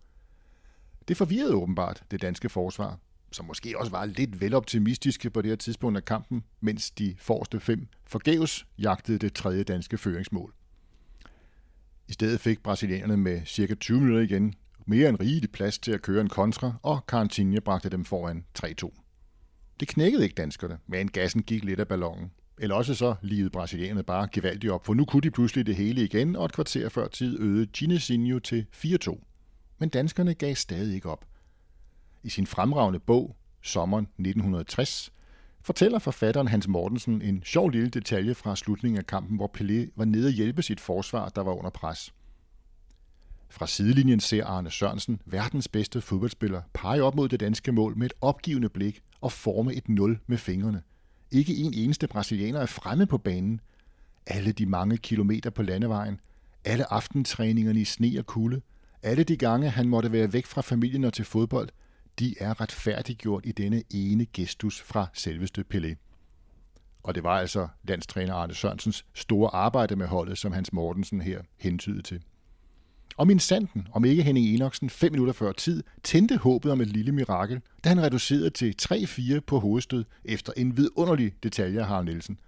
Det 1.08 1.16
forvirrede 1.16 1.54
åbenbart 1.54 2.04
det 2.10 2.22
danske 2.22 2.48
forsvar, 2.48 2.98
som 3.32 3.46
måske 3.46 3.78
også 3.78 3.90
var 3.92 4.04
lidt 4.04 4.40
veloptimistiske 4.40 5.30
på 5.30 5.42
det 5.42 5.48
her 5.48 5.56
tidspunkt 5.56 5.96
af 5.96 6.04
kampen, 6.04 6.44
mens 6.60 6.90
de 6.90 7.14
forreste 7.18 7.60
fem 7.60 7.88
forgæves 8.04 8.66
jagtede 8.78 9.18
det 9.18 9.34
tredje 9.34 9.62
danske 9.62 9.98
føringsmål. 9.98 10.54
I 12.08 12.12
stedet 12.12 12.40
fik 12.40 12.62
brasilianerne 12.62 13.16
med 13.16 13.40
cirka 13.46 13.74
20 13.74 14.00
minutter 14.00 14.22
igen 14.22 14.54
mere 14.86 15.08
end 15.08 15.20
rigeligt 15.20 15.52
plads 15.52 15.78
til 15.78 15.92
at 15.92 16.02
køre 16.02 16.20
en 16.20 16.28
kontra, 16.28 16.74
og 16.82 17.04
Carantinha 17.06 17.60
bragte 17.60 17.88
dem 17.88 18.04
foran 18.04 18.44
3-2. 18.58 18.90
Det 19.80 19.88
knækkede 19.88 20.22
ikke 20.22 20.34
danskerne, 20.34 20.78
men 20.86 21.08
gassen 21.08 21.42
gik 21.42 21.64
lidt 21.64 21.80
af 21.80 21.88
ballonen. 21.88 22.30
Eller 22.58 22.74
også 22.74 22.94
så 22.94 23.14
livede 23.22 23.50
brasilianerne 23.50 24.02
bare 24.02 24.28
gevaldigt 24.32 24.72
op, 24.72 24.86
for 24.86 24.94
nu 24.94 25.04
kunne 25.04 25.22
de 25.22 25.30
pludselig 25.30 25.66
det 25.66 25.76
hele 25.76 26.04
igen, 26.04 26.36
og 26.36 26.44
et 26.44 26.52
kvarter 26.52 26.88
før 26.88 27.08
tid 27.08 27.40
øgede 27.40 27.66
Ginesinho 27.66 28.38
til 28.38 28.66
4-2. 28.76 29.20
Men 29.78 29.88
danskerne 29.88 30.34
gav 30.34 30.54
stadig 30.54 30.94
ikke 30.94 31.10
op. 31.10 31.24
I 32.22 32.28
sin 32.28 32.46
fremragende 32.46 32.98
bog, 32.98 33.36
Sommeren 33.62 34.04
1960, 34.04 35.12
fortæller 35.60 35.98
forfatteren 35.98 36.48
Hans 36.48 36.68
Mortensen 36.68 37.22
en 37.22 37.42
sjov 37.44 37.70
lille 37.70 37.88
detalje 37.88 38.34
fra 38.34 38.56
slutningen 38.56 38.98
af 38.98 39.06
kampen, 39.06 39.36
hvor 39.36 39.50
Pelé 39.58 39.92
var 39.96 40.04
nede 40.04 40.26
og 40.26 40.32
hjælpe 40.32 40.62
sit 40.62 40.80
forsvar, 40.80 41.28
der 41.28 41.42
var 41.42 41.52
under 41.52 41.70
pres. 41.70 42.14
Fra 43.48 43.66
sidelinjen 43.66 44.20
ser 44.20 44.44
Arne 44.44 44.70
Sørensen, 44.70 45.20
verdens 45.26 45.68
bedste 45.68 46.00
fodboldspiller, 46.00 46.62
pege 46.72 47.02
op 47.02 47.14
mod 47.14 47.28
det 47.28 47.40
danske 47.40 47.72
mål 47.72 47.98
med 47.98 48.06
et 48.06 48.12
opgivende 48.20 48.68
blik 48.68 49.02
og 49.20 49.32
forme 49.32 49.74
et 49.74 49.88
nul 49.88 50.18
med 50.26 50.38
fingrene. 50.38 50.82
Ikke 51.30 51.56
en 51.56 51.74
eneste 51.74 52.06
brasilianer 52.06 52.60
er 52.60 52.66
fremme 52.66 53.06
på 53.06 53.18
banen. 53.18 53.60
Alle 54.26 54.52
de 54.52 54.66
mange 54.66 54.96
kilometer 54.96 55.50
på 55.50 55.62
landevejen, 55.62 56.20
alle 56.64 56.92
aftentræningerne 56.92 57.80
i 57.80 57.84
sne 57.84 58.18
og 58.18 58.26
kulde, 58.26 58.60
alle 59.02 59.24
de 59.24 59.36
gange 59.36 59.70
han 59.70 59.88
måtte 59.88 60.12
være 60.12 60.32
væk 60.32 60.46
fra 60.46 60.60
familien 60.60 61.04
og 61.04 61.12
til 61.12 61.24
fodbold, 61.24 61.68
de 62.22 62.34
er 62.40 62.60
retfærdiggjort 62.60 63.46
i 63.46 63.52
denne 63.52 63.82
ene 63.90 64.26
gestus 64.32 64.80
fra 64.80 65.06
selveste 65.14 65.64
Pelé. 65.74 65.94
Og 67.02 67.14
det 67.14 67.22
var 67.22 67.38
altså 67.38 67.68
landstræner 67.84 68.34
Arne 68.34 68.54
Sørensens 68.54 69.04
store 69.14 69.54
arbejde 69.54 69.96
med 69.96 70.06
holdet, 70.06 70.38
som 70.38 70.52
Hans 70.52 70.72
Mortensen 70.72 71.20
her 71.20 71.42
hentydede 71.60 72.02
til. 72.02 72.22
Og 73.16 73.26
min 73.26 73.38
sanden, 73.38 73.88
om 73.92 74.04
ikke 74.04 74.22
Henning 74.22 74.46
Enoksen 74.46 74.90
fem 74.90 75.12
minutter 75.12 75.32
før 75.32 75.52
tid, 75.52 75.82
tændte 76.02 76.36
håbet 76.36 76.72
om 76.72 76.80
et 76.80 76.88
lille 76.88 77.12
mirakel, 77.12 77.60
da 77.84 77.88
han 77.88 78.02
reducerede 78.02 78.50
til 78.50 78.74
3-4 78.82 79.40
på 79.40 79.58
hovedstød 79.58 80.04
efter 80.24 80.52
en 80.56 80.76
vidunderlig 80.76 81.34
detalje 81.42 81.80
af 81.80 81.86
Harald 81.86 82.06
Nielsen. 82.06 82.38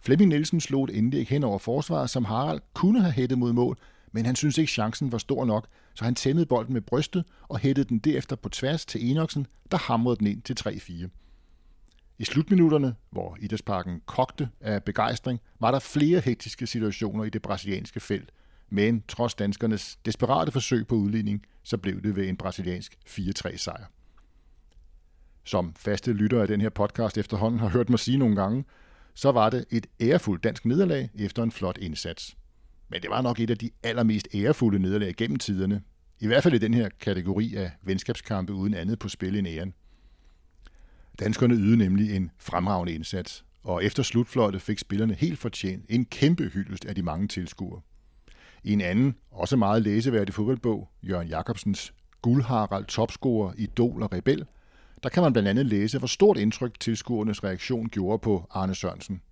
Flemming 0.00 0.28
Nielsen 0.28 0.60
slog 0.60 0.84
et 0.84 0.90
indlæg 0.90 1.28
hen 1.28 1.44
over 1.44 1.58
forsvaret, 1.58 2.10
som 2.10 2.24
Harald 2.24 2.60
kunne 2.74 3.00
have 3.00 3.12
hættet 3.12 3.38
mod 3.38 3.52
mål, 3.52 3.78
men 4.12 4.26
han 4.26 4.36
synes 4.36 4.58
ikke 4.58 4.72
chancen 4.72 5.12
var 5.12 5.18
stor 5.18 5.44
nok, 5.44 5.66
så 5.94 6.04
han 6.04 6.14
tæmmede 6.14 6.46
bolden 6.46 6.72
med 6.72 6.80
brystet 6.80 7.24
og 7.48 7.58
hættede 7.58 7.88
den 7.88 7.98
derefter 7.98 8.36
på 8.36 8.48
tværs 8.48 8.86
til 8.86 9.10
Enoksen, 9.10 9.46
der 9.70 9.78
hamrede 9.78 10.16
den 10.16 10.26
ind 10.26 10.42
til 10.42 10.56
3-4. 10.60 11.08
I 12.18 12.24
slutminutterne, 12.24 12.94
hvor 13.10 13.36
Idrætsparken 13.40 14.00
kogte 14.06 14.48
af 14.60 14.84
begejstring, 14.84 15.40
var 15.60 15.70
der 15.70 15.78
flere 15.78 16.20
hektiske 16.20 16.66
situationer 16.66 17.24
i 17.24 17.30
det 17.30 17.42
brasilianske 17.42 18.00
felt, 18.00 18.32
men 18.70 19.02
trods 19.08 19.34
danskernes 19.34 19.98
desperate 20.04 20.52
forsøg 20.52 20.86
på 20.86 20.94
udligning, 20.94 21.46
så 21.62 21.76
blev 21.76 22.02
det 22.02 22.16
ved 22.16 22.28
en 22.28 22.36
brasiliansk 22.36 22.98
4-3 23.08 23.56
sejr. 23.56 23.84
Som 25.44 25.74
faste 25.74 26.12
lyttere 26.12 26.42
af 26.42 26.48
den 26.48 26.60
her 26.60 26.68
podcast 26.68 27.18
efterhånden 27.18 27.60
har 27.60 27.68
hørt 27.68 27.90
mig 27.90 27.98
sige 27.98 28.18
nogle 28.18 28.36
gange, 28.36 28.64
så 29.14 29.32
var 29.32 29.50
det 29.50 29.64
et 29.70 29.86
ærefuldt 30.00 30.44
dansk 30.44 30.64
nederlag 30.64 31.10
efter 31.14 31.42
en 31.42 31.52
flot 31.52 31.78
indsats. 31.78 32.36
Men 32.90 33.02
det 33.02 33.10
var 33.10 33.22
nok 33.22 33.40
et 33.40 33.50
af 33.50 33.58
de 33.58 33.70
allermest 33.82 34.28
ærefulde 34.34 34.78
nederlag 34.78 35.14
gennem 35.16 35.38
tiderne. 35.38 35.82
I 36.20 36.26
hvert 36.26 36.42
fald 36.42 36.54
i 36.54 36.58
den 36.58 36.74
her 36.74 36.88
kategori 37.00 37.54
af 37.54 37.70
venskabskampe 37.82 38.52
uden 38.52 38.74
andet 38.74 38.98
på 38.98 39.08
spil 39.08 39.38
end 39.38 39.48
æren. 39.48 39.74
Danskerne 41.20 41.54
ydede 41.54 41.76
nemlig 41.76 42.16
en 42.16 42.30
fremragende 42.38 42.92
indsats, 42.92 43.44
og 43.62 43.84
efter 43.84 44.02
slutfløjtet 44.02 44.62
fik 44.62 44.78
spillerne 44.78 45.14
helt 45.14 45.38
fortjent 45.38 45.84
en 45.88 46.04
kæmpe 46.04 46.44
hyldest 46.44 46.84
af 46.84 46.94
de 46.94 47.02
mange 47.02 47.28
tilskuere. 47.28 47.80
I 48.64 48.72
en 48.72 48.80
anden, 48.80 49.14
også 49.30 49.56
meget 49.56 49.82
læseværdig 49.82 50.34
fodboldbog, 50.34 50.88
Jørgen 51.02 51.28
Jacobsens 51.28 51.94
Guldharald 52.22 52.84
topscorer, 52.84 53.52
idol 53.56 54.02
og 54.02 54.12
rebel, 54.12 54.46
der 55.02 55.08
kan 55.08 55.22
man 55.22 55.32
blandt 55.32 55.48
andet 55.48 55.66
læse, 55.66 55.98
hvor 55.98 56.06
stort 56.06 56.36
indtryk 56.36 56.80
tilskuernes 56.80 57.44
reaktion 57.44 57.88
gjorde 57.88 58.18
på 58.18 58.46
Arne 58.50 58.74
Sørensen. 58.74 59.22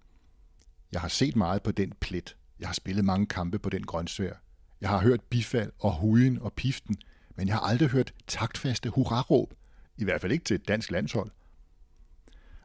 Jeg 0.93 1.01
har 1.01 1.09
set 1.09 1.37
meget 1.37 1.63
på 1.63 1.73
den 1.73 1.93
plet. 2.01 2.37
Jeg 2.61 2.69
har 2.69 2.75
spillet 2.75 3.05
mange 3.05 3.27
kampe 3.27 3.59
på 3.59 3.71
den 3.71 3.87
grøntsvær. 3.87 4.33
Jeg 4.81 4.89
har 4.89 5.01
hørt 5.01 5.21
bifald 5.21 5.73
og 5.79 5.93
hujen 5.93 6.39
og 6.43 6.53
piften, 6.53 6.97
men 7.37 7.49
jeg 7.49 7.57
har 7.57 7.61
aldrig 7.61 7.89
hørt 7.89 8.15
taktfaste 8.27 8.89
hurraråb. 8.89 9.55
I 9.97 10.05
hvert 10.05 10.21
fald 10.21 10.33
ikke 10.33 10.45
til 10.45 10.55
et 10.55 10.69
dansk 10.69 10.91
landshold. 10.91 11.31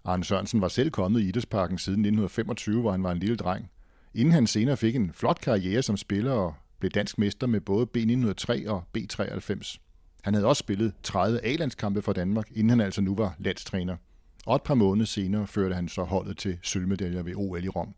Arne 0.05 0.23
Sørensen 0.23 0.61
var 0.61 0.67
selv 0.67 0.91
kommet 0.91 1.21
i 1.21 1.27
Idrætsparken 1.27 1.77
siden 1.77 1.99
1925, 1.99 2.81
hvor 2.81 2.91
han 2.91 3.03
var 3.03 3.11
en 3.11 3.19
lille 3.19 3.35
dreng. 3.35 3.69
Inden 4.13 4.33
han 4.33 4.47
senere 4.47 4.77
fik 4.77 4.95
en 4.95 5.11
flot 5.13 5.41
karriere 5.41 5.81
som 5.81 5.97
spiller 5.97 6.31
og 6.31 6.55
blev 6.79 6.91
dansk 6.91 7.17
mester 7.17 7.47
med 7.47 7.61
både 7.61 7.87
B903 7.97 8.69
og 8.69 8.83
B93. 8.97 9.77
Han 10.23 10.33
havde 10.33 10.47
også 10.47 10.59
spillet 10.59 10.93
30 11.03 11.45
A-landskampe 11.45 12.01
for 12.01 12.13
Danmark, 12.13 12.51
inden 12.51 12.69
han 12.69 12.81
altså 12.81 13.01
nu 13.01 13.15
var 13.15 13.35
landstræner. 13.39 13.97
Og 14.45 14.55
et 14.55 14.63
par 14.63 14.73
måneder 14.73 15.05
senere 15.05 15.47
førte 15.47 15.75
han 15.75 15.87
så 15.87 16.03
holdet 16.03 16.37
til 16.37 16.57
sølvmedaljer 16.61 17.23
ved 17.23 17.33
OL 17.35 17.63
i 17.63 17.69
Rom. 17.69 17.95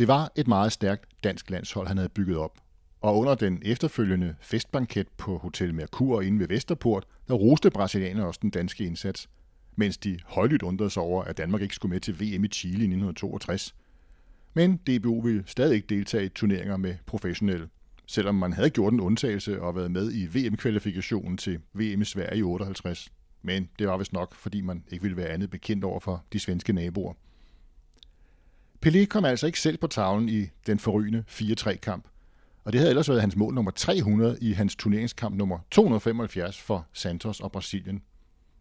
Det 0.00 0.08
var 0.08 0.32
et 0.36 0.48
meget 0.48 0.72
stærkt 0.72 1.24
dansk 1.24 1.50
landshold, 1.50 1.88
han 1.88 1.96
havde 1.96 2.08
bygget 2.08 2.36
op. 2.36 2.58
Og 3.00 3.18
under 3.18 3.34
den 3.34 3.62
efterfølgende 3.64 4.34
festbanket 4.40 5.08
på 5.08 5.38
Hotel 5.38 5.74
Merkur 5.74 6.20
inde 6.20 6.38
ved 6.38 6.48
Vesterport, 6.48 7.06
der 7.28 7.34
roste 7.34 7.70
brasilianerne 7.70 8.26
også 8.26 8.38
den 8.42 8.50
danske 8.50 8.84
indsats, 8.84 9.28
mens 9.76 9.98
de 9.98 10.18
højlydt 10.26 10.62
undrede 10.62 10.90
sig 10.90 11.02
over, 11.02 11.24
at 11.24 11.38
Danmark 11.38 11.62
ikke 11.62 11.74
skulle 11.74 11.90
med 11.90 12.00
til 12.00 12.14
VM 12.14 12.44
i 12.44 12.48
Chile 12.48 12.72
i 12.72 12.90
1962. 12.94 13.74
Men 14.54 14.76
DBU 14.76 15.20
ville 15.20 15.42
stadig 15.46 15.74
ikke 15.74 15.86
deltage 15.86 16.24
i 16.24 16.28
turneringer 16.28 16.76
med 16.76 16.94
professionelle, 17.06 17.68
selvom 18.06 18.34
man 18.34 18.52
havde 18.52 18.70
gjort 18.70 18.92
en 18.92 19.00
undtagelse 19.00 19.62
og 19.62 19.76
været 19.76 19.90
med 19.90 20.12
i 20.12 20.26
VM-kvalifikationen 20.26 21.36
til 21.36 21.60
VM 21.72 22.00
i 22.00 22.04
Sverige 22.04 22.38
i 22.38 22.42
58. 22.42 23.12
Men 23.42 23.68
det 23.78 23.88
var 23.88 23.96
vist 23.96 24.12
nok, 24.12 24.34
fordi 24.34 24.60
man 24.60 24.84
ikke 24.88 25.02
ville 25.02 25.16
være 25.16 25.28
andet 25.28 25.50
bekendt 25.50 25.84
over 25.84 26.00
for 26.00 26.24
de 26.32 26.38
svenske 26.38 26.72
naboer. 26.72 27.14
Pelé 28.86 29.04
kom 29.04 29.24
altså 29.24 29.46
ikke 29.46 29.60
selv 29.60 29.78
på 29.78 29.86
tavlen 29.86 30.28
i 30.28 30.46
den 30.66 30.78
forrygende 30.78 31.24
4-3-kamp, 31.28 32.08
og 32.64 32.72
det 32.72 32.80
havde 32.80 32.90
ellers 32.90 33.08
været 33.08 33.20
hans 33.20 33.36
mål 33.36 33.54
nummer 33.54 33.70
300 33.70 34.38
i 34.40 34.52
hans 34.52 34.76
turneringskamp 34.76 35.36
nummer 35.36 35.58
275 35.70 36.60
for 36.60 36.86
Santos 36.92 37.40
og 37.40 37.52
Brasilien. 37.52 38.02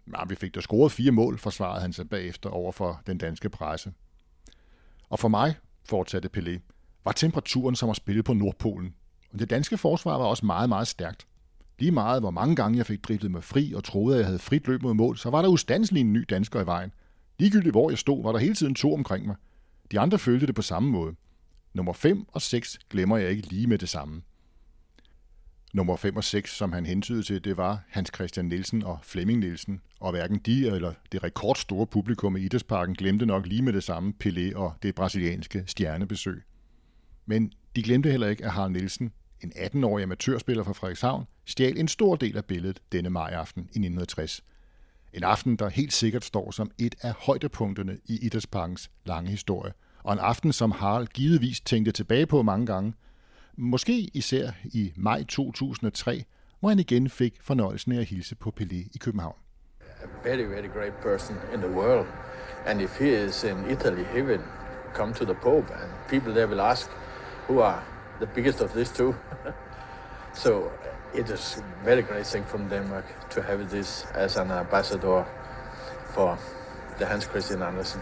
Men 0.05 0.19
vi 0.29 0.35
fik 0.35 0.55
da 0.55 0.61
scoret 0.61 0.91
fire 0.91 1.11
mål, 1.11 1.37
forsvarede 1.37 1.81
han 1.81 1.93
sig 1.93 2.09
bagefter 2.09 2.49
over 2.49 2.71
for 2.71 3.01
den 3.07 3.17
danske 3.17 3.49
presse. 3.49 3.93
Og 5.09 5.19
for 5.19 5.27
mig, 5.27 5.55
fortsatte 5.85 6.29
Pelé, 6.37 6.59
var 7.03 7.11
temperaturen 7.11 7.75
som 7.75 7.89
at 7.89 7.95
spille 7.95 8.23
på 8.23 8.33
Nordpolen. 8.33 8.95
Og 9.33 9.39
det 9.39 9.49
danske 9.49 9.77
forsvar 9.77 10.17
var 10.17 10.25
også 10.25 10.45
meget, 10.45 10.69
meget 10.69 10.87
stærkt. 10.87 11.27
Lige 11.79 11.91
meget, 11.91 12.21
hvor 12.21 12.31
mange 12.31 12.55
gange 12.55 12.77
jeg 12.77 12.85
fik 12.85 13.03
driblet 13.03 13.31
mig 13.31 13.43
fri 13.43 13.73
og 13.73 13.83
troede, 13.83 14.15
at 14.15 14.19
jeg 14.19 14.25
havde 14.25 14.39
frit 14.39 14.67
løb 14.67 14.81
mod 14.81 14.93
mål, 14.93 15.17
så 15.17 15.29
var 15.29 15.41
der 15.41 15.49
ustandselig 15.49 16.01
en 16.01 16.13
ny 16.13 16.25
dansker 16.29 16.61
i 16.61 16.65
vejen. 16.65 16.91
Ligegyldigt 17.39 17.73
hvor 17.73 17.89
jeg 17.89 17.97
stod, 17.97 18.23
var 18.23 18.31
der 18.31 18.39
hele 18.39 18.55
tiden 18.55 18.75
to 18.75 18.93
omkring 18.93 19.27
mig. 19.27 19.35
De 19.91 19.99
andre 19.99 20.19
følte 20.19 20.47
det 20.47 20.55
på 20.55 20.61
samme 20.61 20.89
måde. 20.89 21.15
Nummer 21.73 21.93
5 21.93 22.25
og 22.27 22.41
6 22.41 22.79
glemmer 22.89 23.17
jeg 23.17 23.29
ikke 23.29 23.47
lige 23.47 23.67
med 23.67 23.77
det 23.77 23.89
samme. 23.89 24.21
Nummer 25.73 25.95
5 25.95 26.15
og 26.15 26.23
6, 26.23 26.57
som 26.57 26.71
han 26.71 26.85
hentydede 26.85 27.23
til, 27.23 27.43
det 27.43 27.57
var 27.57 27.83
Hans 27.89 28.11
Christian 28.15 28.45
Nielsen 28.45 28.83
og 28.83 28.99
Flemming 29.03 29.39
Nielsen, 29.39 29.81
og 29.99 30.11
hverken 30.11 30.39
de 30.39 30.67
eller 30.67 30.93
det 31.11 31.23
rekordstore 31.23 31.87
publikum 31.87 32.37
i 32.37 32.41
Idrætsparken 32.41 32.95
glemte 32.95 33.25
nok 33.25 33.45
lige 33.45 33.61
med 33.61 33.73
det 33.73 33.83
samme 33.83 34.13
Pelé 34.23 34.55
og 34.55 34.73
det 34.83 34.95
brasilianske 34.95 35.63
stjernebesøg. 35.67 36.43
Men 37.25 37.53
de 37.75 37.83
glemte 37.83 38.11
heller 38.11 38.27
ikke, 38.27 38.45
at 38.45 38.51
Harald 38.51 38.71
Nielsen, 38.71 39.11
en 39.41 39.51
18-årig 39.55 40.03
amatørspiller 40.03 40.63
fra 40.63 40.73
Frederikshavn, 40.73 41.25
stjal 41.45 41.77
en 41.77 41.87
stor 41.87 42.15
del 42.15 42.37
af 42.37 42.45
billedet 42.45 42.81
denne 42.91 43.09
majaften 43.09 43.61
i 43.61 43.63
1960. 43.63 44.43
En 45.13 45.23
aften, 45.23 45.55
der 45.55 45.69
helt 45.69 45.93
sikkert 45.93 46.25
står 46.25 46.51
som 46.51 46.71
et 46.77 46.95
af 47.01 47.13
højdepunkterne 47.13 47.97
i 48.05 48.25
Idrætsparkens 48.25 48.91
lange 49.05 49.29
historie, 49.29 49.73
og 50.03 50.13
en 50.13 50.19
aften, 50.19 50.53
som 50.53 50.71
Harald 50.71 51.07
givetvis 51.07 51.61
tænkte 51.61 51.91
tilbage 51.91 52.25
på 52.25 52.41
mange 52.41 52.65
gange, 52.65 52.93
Måske 53.61 54.09
især 54.13 54.51
i 54.63 54.93
maj 54.95 55.23
2003, 55.23 56.23
hvor 56.59 56.69
han 56.69 56.79
igen 56.79 57.09
fik 57.09 57.37
fornøjelsen 57.41 57.91
af 57.91 57.99
at 57.99 58.05
hilse 58.05 58.35
på 58.35 58.53
Pelé 58.59 58.75
i 58.75 58.97
København. 58.99 59.35
A 59.81 60.29
very, 60.29 60.43
very 60.43 60.67
great 60.67 60.93
person 61.01 61.35
in 61.53 61.59
the 61.59 61.71
world. 61.71 62.07
And 62.65 62.81
if 62.81 62.99
he 62.99 63.25
is 63.25 63.43
in 63.43 63.57
Italy, 63.69 64.03
he 64.03 64.23
will 64.23 64.41
come 64.93 65.13
to 65.13 65.25
the 65.25 65.33
Pope, 65.33 65.73
and 65.73 65.91
people 66.09 66.33
there 66.33 66.47
will 66.47 66.59
ask, 66.59 66.89
who 67.47 67.61
are 67.61 67.83
the 68.21 68.29
biggest 68.35 68.61
of 68.61 68.69
these 68.71 68.93
two? 68.95 69.13
so 70.43 70.71
it 71.13 71.29
is 71.29 71.57
a 71.57 71.85
very 71.85 72.01
great 72.01 72.25
thing 72.25 72.45
from 72.45 72.69
Denmark 72.69 73.29
to 73.31 73.41
have 73.41 73.69
this 73.69 74.07
as 74.13 74.37
an 74.37 74.51
ambassador 74.51 75.23
for 76.05 76.39
the 76.97 77.05
Hans 77.05 77.23
Christian 77.23 77.61
Andersen. 77.61 78.01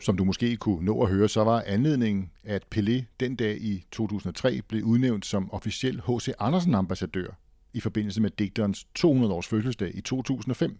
Som 0.00 0.16
du 0.16 0.24
måske 0.24 0.56
kunne 0.56 0.84
nå 0.84 1.02
at 1.02 1.08
høre, 1.08 1.28
så 1.28 1.44
var 1.44 1.62
anledningen, 1.66 2.30
at 2.44 2.62
Pelé 2.74 3.02
den 3.20 3.36
dag 3.36 3.56
i 3.60 3.84
2003 3.90 4.60
blev 4.68 4.84
udnævnt 4.84 5.26
som 5.26 5.52
officiel 5.52 6.02
H.C. 6.08 6.28
Andersen-ambassadør 6.38 7.28
i 7.74 7.80
forbindelse 7.80 8.22
med 8.22 8.30
digterens 8.30 8.86
200-års 8.98 9.46
fødselsdag 9.48 9.90
i 9.94 10.00
2005. 10.00 10.78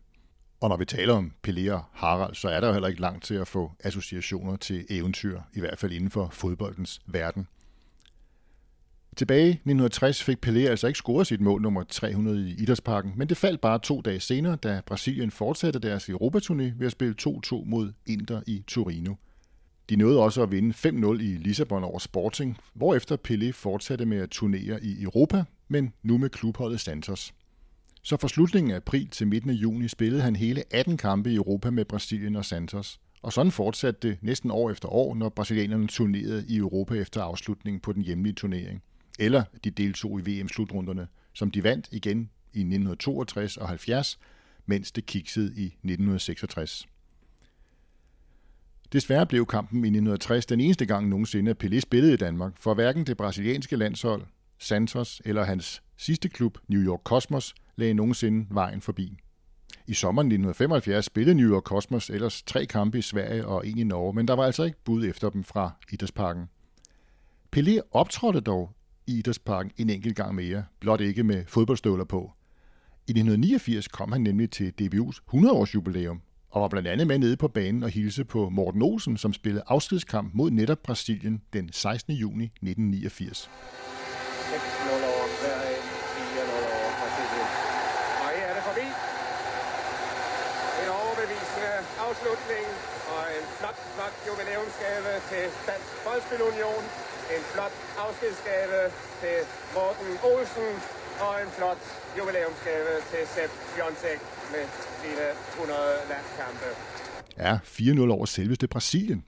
Og 0.61 0.69
når 0.69 0.77
vi 0.77 0.85
taler 0.85 1.15
om 1.15 1.33
Pelé 1.47 1.73
og 1.73 1.83
Harald, 1.93 2.35
så 2.35 2.49
er 2.49 2.61
der 2.61 2.67
jo 2.67 2.73
heller 2.73 2.89
ikke 2.89 3.01
langt 3.01 3.25
til 3.25 3.35
at 3.35 3.49
få 3.49 3.73
associationer 3.85 4.57
til 4.57 4.87
eventyr, 4.91 5.41
i 5.55 5.61
hvert 5.61 5.79
fald 5.79 5.93
inden 5.93 6.11
for 6.11 6.29
fodboldens 6.33 7.01
verden. 7.07 7.47
Tilbage 9.17 9.47
i 9.47 9.51
1960 9.51 10.23
fik 10.23 10.47
Pelé 10.47 10.59
altså 10.59 10.87
ikke 10.87 10.97
scoret 10.97 11.27
sit 11.27 11.41
mål 11.41 11.63
nummer 11.63 11.83
300 11.83 12.49
i 12.51 12.63
Idrætsparken, 12.63 13.13
men 13.17 13.29
det 13.29 13.37
faldt 13.37 13.61
bare 13.61 13.79
to 13.79 14.01
dage 14.01 14.21
senere, 14.21 14.57
da 14.57 14.81
Brasilien 14.87 15.31
fortsatte 15.31 15.79
deres 15.79 16.09
Europaturné 16.09 16.79
ved 16.79 16.87
at 16.87 16.93
spille 16.93 17.15
2-2 17.23 17.65
mod 17.65 17.93
Inter 18.07 18.43
i 18.47 18.65
Torino. 18.67 19.15
De 19.89 19.97
nåede 19.97 20.21
også 20.21 20.43
at 20.43 20.51
vinde 20.51 20.75
5-0 20.89 21.21
i 21.21 21.37
Lissabon 21.37 21.85
over 21.85 21.99
Sporting, 21.99 22.59
hvorefter 22.75 23.17
Pelé 23.29 23.51
fortsatte 23.53 24.07
med 24.07 24.19
at 24.19 24.31
turnere 24.31 24.85
i 24.85 25.03
Europa, 25.03 25.45
men 25.69 25.93
nu 26.03 26.19
med 26.19 26.31
klubholdet 26.31 26.81
Santos. 26.81 27.35
Så 28.09 28.17
fra 28.17 28.29
slutningen 28.29 28.71
af 28.71 28.77
april 28.77 29.09
til 29.09 29.27
midten 29.27 29.51
af 29.51 29.55
juni 29.55 29.89
spillede 29.89 30.23
han 30.23 30.37
hele 30.37 30.65
18 30.71 30.97
kampe 30.97 31.31
i 31.31 31.35
Europa 31.35 31.71
med 31.71 31.85
Brasilien 31.85 32.37
og 32.37 32.45
Santos. 32.45 33.01
Og 33.23 33.33
sådan 33.33 33.53
fortsatte 33.53 34.09
det 34.09 34.19
næsten 34.23 34.51
år 34.51 34.71
efter 34.71 34.89
år, 34.89 35.15
når 35.15 35.29
brasilianerne 35.29 35.87
turnerede 35.87 36.45
i 36.49 36.57
Europa 36.57 36.95
efter 36.95 37.23
afslutningen 37.23 37.81
på 37.81 37.93
den 37.93 38.03
hjemlige 38.03 38.33
turnering. 38.33 38.83
Eller 39.19 39.45
de 39.65 39.71
deltog 39.71 40.21
i 40.21 40.31
VM-slutrunderne, 40.31 41.09
som 41.33 41.51
de 41.51 41.65
vandt 41.65 41.89
igen 41.93 42.19
i 42.53 42.61
1962 42.61 43.57
og 43.57 43.69
70, 43.69 44.19
mens 44.67 44.93
det 44.93 45.07
kiksede 45.07 45.47
i 45.47 45.65
1966. 45.65 46.87
Desværre 48.93 49.27
blev 49.27 49.47
kampen 49.47 49.77
i 49.77 49.89
1960 49.89 50.47
den 50.47 50.61
eneste 50.61 50.87
gang 50.87 51.09
nogensinde, 51.09 51.51
at 51.51 51.65
Pelé 51.65 51.81
spillede 51.81 52.15
i 52.15 52.17
Danmark, 52.17 52.53
for 52.61 52.75
hverken 52.75 53.07
det 53.07 53.17
brasilianske 53.17 53.77
landshold, 53.77 54.23
Santos 54.59 55.23
eller 55.25 55.45
hans 55.45 55.83
sidste 55.97 56.29
klub, 56.29 56.59
New 56.69 56.83
York 56.83 57.01
Cosmos, 57.05 57.55
lagde 57.79 57.95
nogensinde 57.95 58.47
vejen 58.51 58.81
forbi. 58.81 59.19
I 59.87 59.95
sommeren 59.95 60.27
1975 60.27 61.05
spillede 61.05 61.37
New 61.37 61.51
York 61.51 61.63
Cosmos 61.63 62.11
ellers 62.11 62.43
tre 62.43 62.67
kampe 62.67 62.99
i 62.99 63.03
Sverige 63.03 63.47
og 63.47 63.67
en 63.67 63.79
i 63.79 63.85
Norge, 63.85 64.15
men 64.15 64.29
der 64.29 64.35
var 64.35 64.45
altså 64.45 64.65
ikke 64.65 64.85
bud 64.85 65.05
efter 65.05 65.31
dem 65.31 65.45
fra 65.45 65.71
Idrætsparken. 65.93 66.49
Pelé 67.57 67.81
optrådte 67.91 68.41
dog 68.41 68.71
i 69.07 69.19
Idrætsparken 69.19 69.73
en 69.77 69.91
enkelt 69.91 70.17
gang 70.17 70.35
mere, 70.35 70.65
blot 70.81 71.01
ikke 71.01 71.23
med 71.23 71.45
fodboldstøvler 71.47 72.05
på. 72.05 72.33
I 73.07 73.11
1989 73.11 73.89
kom 73.89 74.13
han 74.13 74.21
nemlig 74.21 74.51
til 74.51 74.73
DBU's 74.83 75.21
100-års 75.35 75.75
jubilæum, 75.75 76.21
og 76.51 76.63
var 76.63 76.69
blandt 76.69 76.89
andet 76.89 77.07
med 77.07 77.19
nede 77.19 77.37
på 77.37 77.49
banen 77.49 77.83
og 77.83 77.91
hilse 77.91 78.25
på 78.25 78.49
Morten 78.49 78.83
Olsen, 78.83 79.17
som 79.17 79.33
spillede 79.33 79.65
afskedskamp 79.67 80.35
mod 80.35 80.51
netop 80.51 80.83
Brasilien 80.83 81.43
den 81.53 81.73
16. 81.73 82.15
juni 82.15 82.45
1989. 82.45 83.51
afslutning 92.19 92.67
og 93.15 93.25
en 93.39 93.47
flot, 93.59 93.79
flot 93.95 94.15
jubilæumsgave 94.27 95.11
til 95.31 95.45
Dansk 95.69 95.91
Boldspilunion. 96.05 96.85
En 97.37 97.43
flot 97.53 97.75
afskedsgave 98.05 98.81
til 99.23 99.39
Morten 99.77 100.11
Olsen 100.31 100.73
og 101.25 101.33
en 101.45 101.51
flot 101.57 101.83
jubilæumsgave 102.19 102.93
til 103.11 103.23
Sepp 103.35 103.53
Jonsek 103.79 104.21
med 104.53 104.65
sine 105.01 105.27
100 105.51 105.79
landskampe. 106.13 106.69
Ja, 107.45 107.55
4-0 108.11 108.17
over 108.17 108.27
selveste 108.37 108.67
Brasilien. 108.75 109.21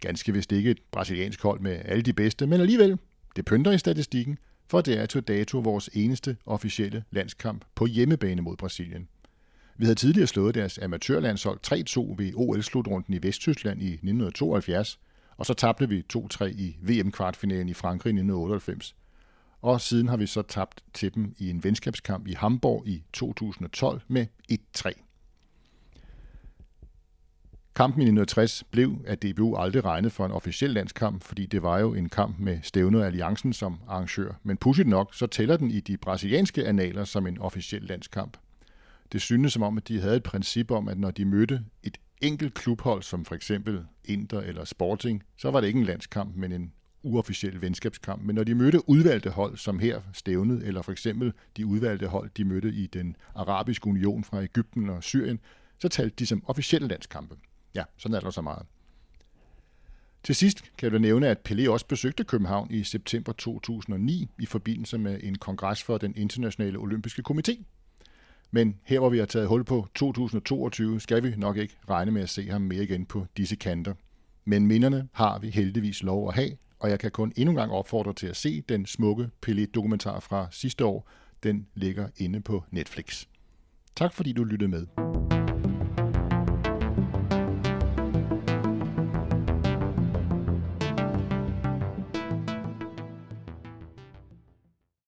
Ganske 0.00 0.32
vist 0.32 0.52
ikke 0.52 0.70
et 0.70 0.80
brasiliansk 0.92 1.42
hold 1.42 1.60
med 1.60 1.76
alle 1.84 2.02
de 2.02 2.12
bedste, 2.12 2.46
men 2.46 2.60
alligevel, 2.60 2.98
det 3.36 3.44
pynter 3.44 3.72
i 3.72 3.78
statistikken, 3.78 4.38
for 4.70 4.80
det 4.80 4.94
er 4.98 5.06
til 5.06 5.20
dato 5.22 5.58
vores 5.58 5.90
eneste 5.92 6.36
officielle 6.46 7.04
landskamp 7.10 7.64
på 7.74 7.86
hjemmebane 7.86 8.42
mod 8.42 8.56
Brasilien. 8.56 9.08
Vi 9.76 9.84
havde 9.84 9.94
tidligere 9.94 10.26
slået 10.26 10.54
deres 10.54 10.78
amatørlandshold 10.78 11.58
3-2 11.66 12.14
ved 12.18 12.32
OL-slutrunden 12.34 13.14
i 13.14 13.22
Vesttyskland 13.22 13.82
i 13.82 13.92
1972, 13.92 15.00
og 15.36 15.46
så 15.46 15.54
tabte 15.54 15.88
vi 15.88 16.04
2-3 16.16 16.44
i 16.44 16.76
VM-kvartfinalen 16.82 17.68
i 17.68 17.74
Frankrig 17.74 18.10
i 18.10 18.14
1998. 18.14 18.94
Og 19.62 19.80
siden 19.80 20.08
har 20.08 20.16
vi 20.16 20.26
så 20.26 20.42
tabt 20.42 20.84
til 20.94 21.14
dem 21.14 21.34
i 21.38 21.50
en 21.50 21.64
venskabskamp 21.64 22.26
i 22.26 22.32
Hamburg 22.32 22.88
i 22.88 23.02
2012 23.12 24.00
med 24.08 24.26
1-3. 24.52 24.92
Kampen 27.76 28.02
i 28.02 28.04
1960 28.04 28.64
blev 28.70 28.96
af 29.06 29.18
DBU 29.18 29.56
aldrig 29.56 29.84
regnet 29.84 30.12
for 30.12 30.26
en 30.26 30.32
officiel 30.32 30.70
landskamp, 30.70 31.22
fordi 31.22 31.46
det 31.46 31.62
var 31.62 31.78
jo 31.78 31.94
en 31.94 32.08
kamp 32.08 32.38
med 32.38 32.58
Stævne 32.62 33.06
Alliancen 33.06 33.52
som 33.52 33.78
arrangør. 33.88 34.32
Men 34.42 34.56
pudsigt 34.56 34.88
nok, 34.88 35.14
så 35.14 35.26
tæller 35.26 35.56
den 35.56 35.70
i 35.70 35.80
de 35.80 35.96
brasilianske 35.96 36.66
analer 36.66 37.04
som 37.04 37.26
en 37.26 37.38
officiel 37.38 37.82
landskamp. 37.82 38.36
Det 39.14 39.22
synes 39.22 39.52
som 39.52 39.62
om, 39.62 39.76
at 39.76 39.88
de 39.88 40.00
havde 40.00 40.16
et 40.16 40.22
princip 40.22 40.70
om, 40.70 40.88
at 40.88 40.98
når 40.98 41.10
de 41.10 41.24
mødte 41.24 41.64
et 41.82 41.98
enkelt 42.22 42.54
klubhold, 42.54 43.02
som 43.02 43.24
for 43.24 43.34
eksempel 43.34 43.84
Inter 44.04 44.40
eller 44.40 44.64
Sporting, 44.64 45.22
så 45.36 45.50
var 45.50 45.60
det 45.60 45.66
ikke 45.66 45.78
en 45.78 45.86
landskamp, 45.86 46.36
men 46.36 46.52
en 46.52 46.72
uofficiel 47.02 47.60
venskabskamp. 47.60 48.22
Men 48.22 48.34
når 48.34 48.44
de 48.44 48.54
mødte 48.54 48.88
udvalgte 48.88 49.30
hold, 49.30 49.56
som 49.56 49.78
her 49.78 50.00
stævnet, 50.12 50.66
eller 50.66 50.82
for 50.82 50.92
eksempel 50.92 51.32
de 51.56 51.66
udvalgte 51.66 52.06
hold, 52.06 52.30
de 52.36 52.44
mødte 52.44 52.68
i 52.68 52.86
den 52.86 53.16
arabiske 53.34 53.86
union 53.86 54.24
fra 54.24 54.42
Ægypten 54.42 54.90
og 54.90 55.02
Syrien, 55.04 55.40
så 55.78 55.88
talte 55.88 56.16
de 56.18 56.26
som 56.26 56.44
officielle 56.46 56.88
landskampe. 56.88 57.36
Ja, 57.74 57.84
sådan 57.96 58.14
er 58.14 58.20
der 58.20 58.30
så 58.30 58.40
meget. 58.40 58.66
Til 60.22 60.34
sidst 60.34 60.64
kan 60.78 60.92
jeg 60.92 61.00
nævne, 61.00 61.28
at 61.28 61.50
Pelé 61.50 61.70
også 61.70 61.86
besøgte 61.86 62.24
København 62.24 62.70
i 62.70 62.84
september 62.84 63.32
2009 63.32 64.30
i 64.38 64.46
forbindelse 64.46 64.98
med 64.98 65.20
en 65.22 65.38
kongres 65.38 65.82
for 65.82 65.98
den 65.98 66.16
internationale 66.16 66.78
olympiske 66.78 67.22
komité, 67.30 67.62
men 68.54 68.76
her 68.84 68.98
hvor 68.98 69.08
vi 69.08 69.18
har 69.18 69.26
taget 69.26 69.48
hul 69.48 69.64
på 69.64 69.86
2022, 69.94 71.00
skal 71.00 71.22
vi 71.22 71.34
nok 71.36 71.56
ikke 71.56 71.76
regne 71.90 72.10
med 72.10 72.22
at 72.22 72.28
se 72.28 72.50
ham 72.50 72.60
mere 72.60 72.82
igen 72.82 73.06
på 73.06 73.26
disse 73.36 73.56
kanter. 73.56 73.94
Men 74.44 74.66
minderne 74.66 75.08
har 75.12 75.38
vi 75.38 75.50
heldigvis 75.50 76.02
lov 76.02 76.28
at 76.28 76.34
have, 76.34 76.50
og 76.78 76.90
jeg 76.90 76.98
kan 76.98 77.10
kun 77.10 77.32
endnu 77.36 77.50
en 77.50 77.56
gang 77.56 77.72
opfordre 77.72 78.12
til 78.12 78.26
at 78.26 78.36
se 78.36 78.60
den 78.60 78.86
smukke 78.86 79.30
Pelé-dokumentar 79.46 80.20
fra 80.20 80.48
sidste 80.50 80.84
år. 80.84 81.08
Den 81.42 81.66
ligger 81.74 82.08
inde 82.16 82.40
på 82.40 82.64
Netflix. 82.70 83.24
Tak 83.96 84.12
fordi 84.12 84.32
du 84.32 84.44
lyttede 84.44 84.70
med. 84.70 85.33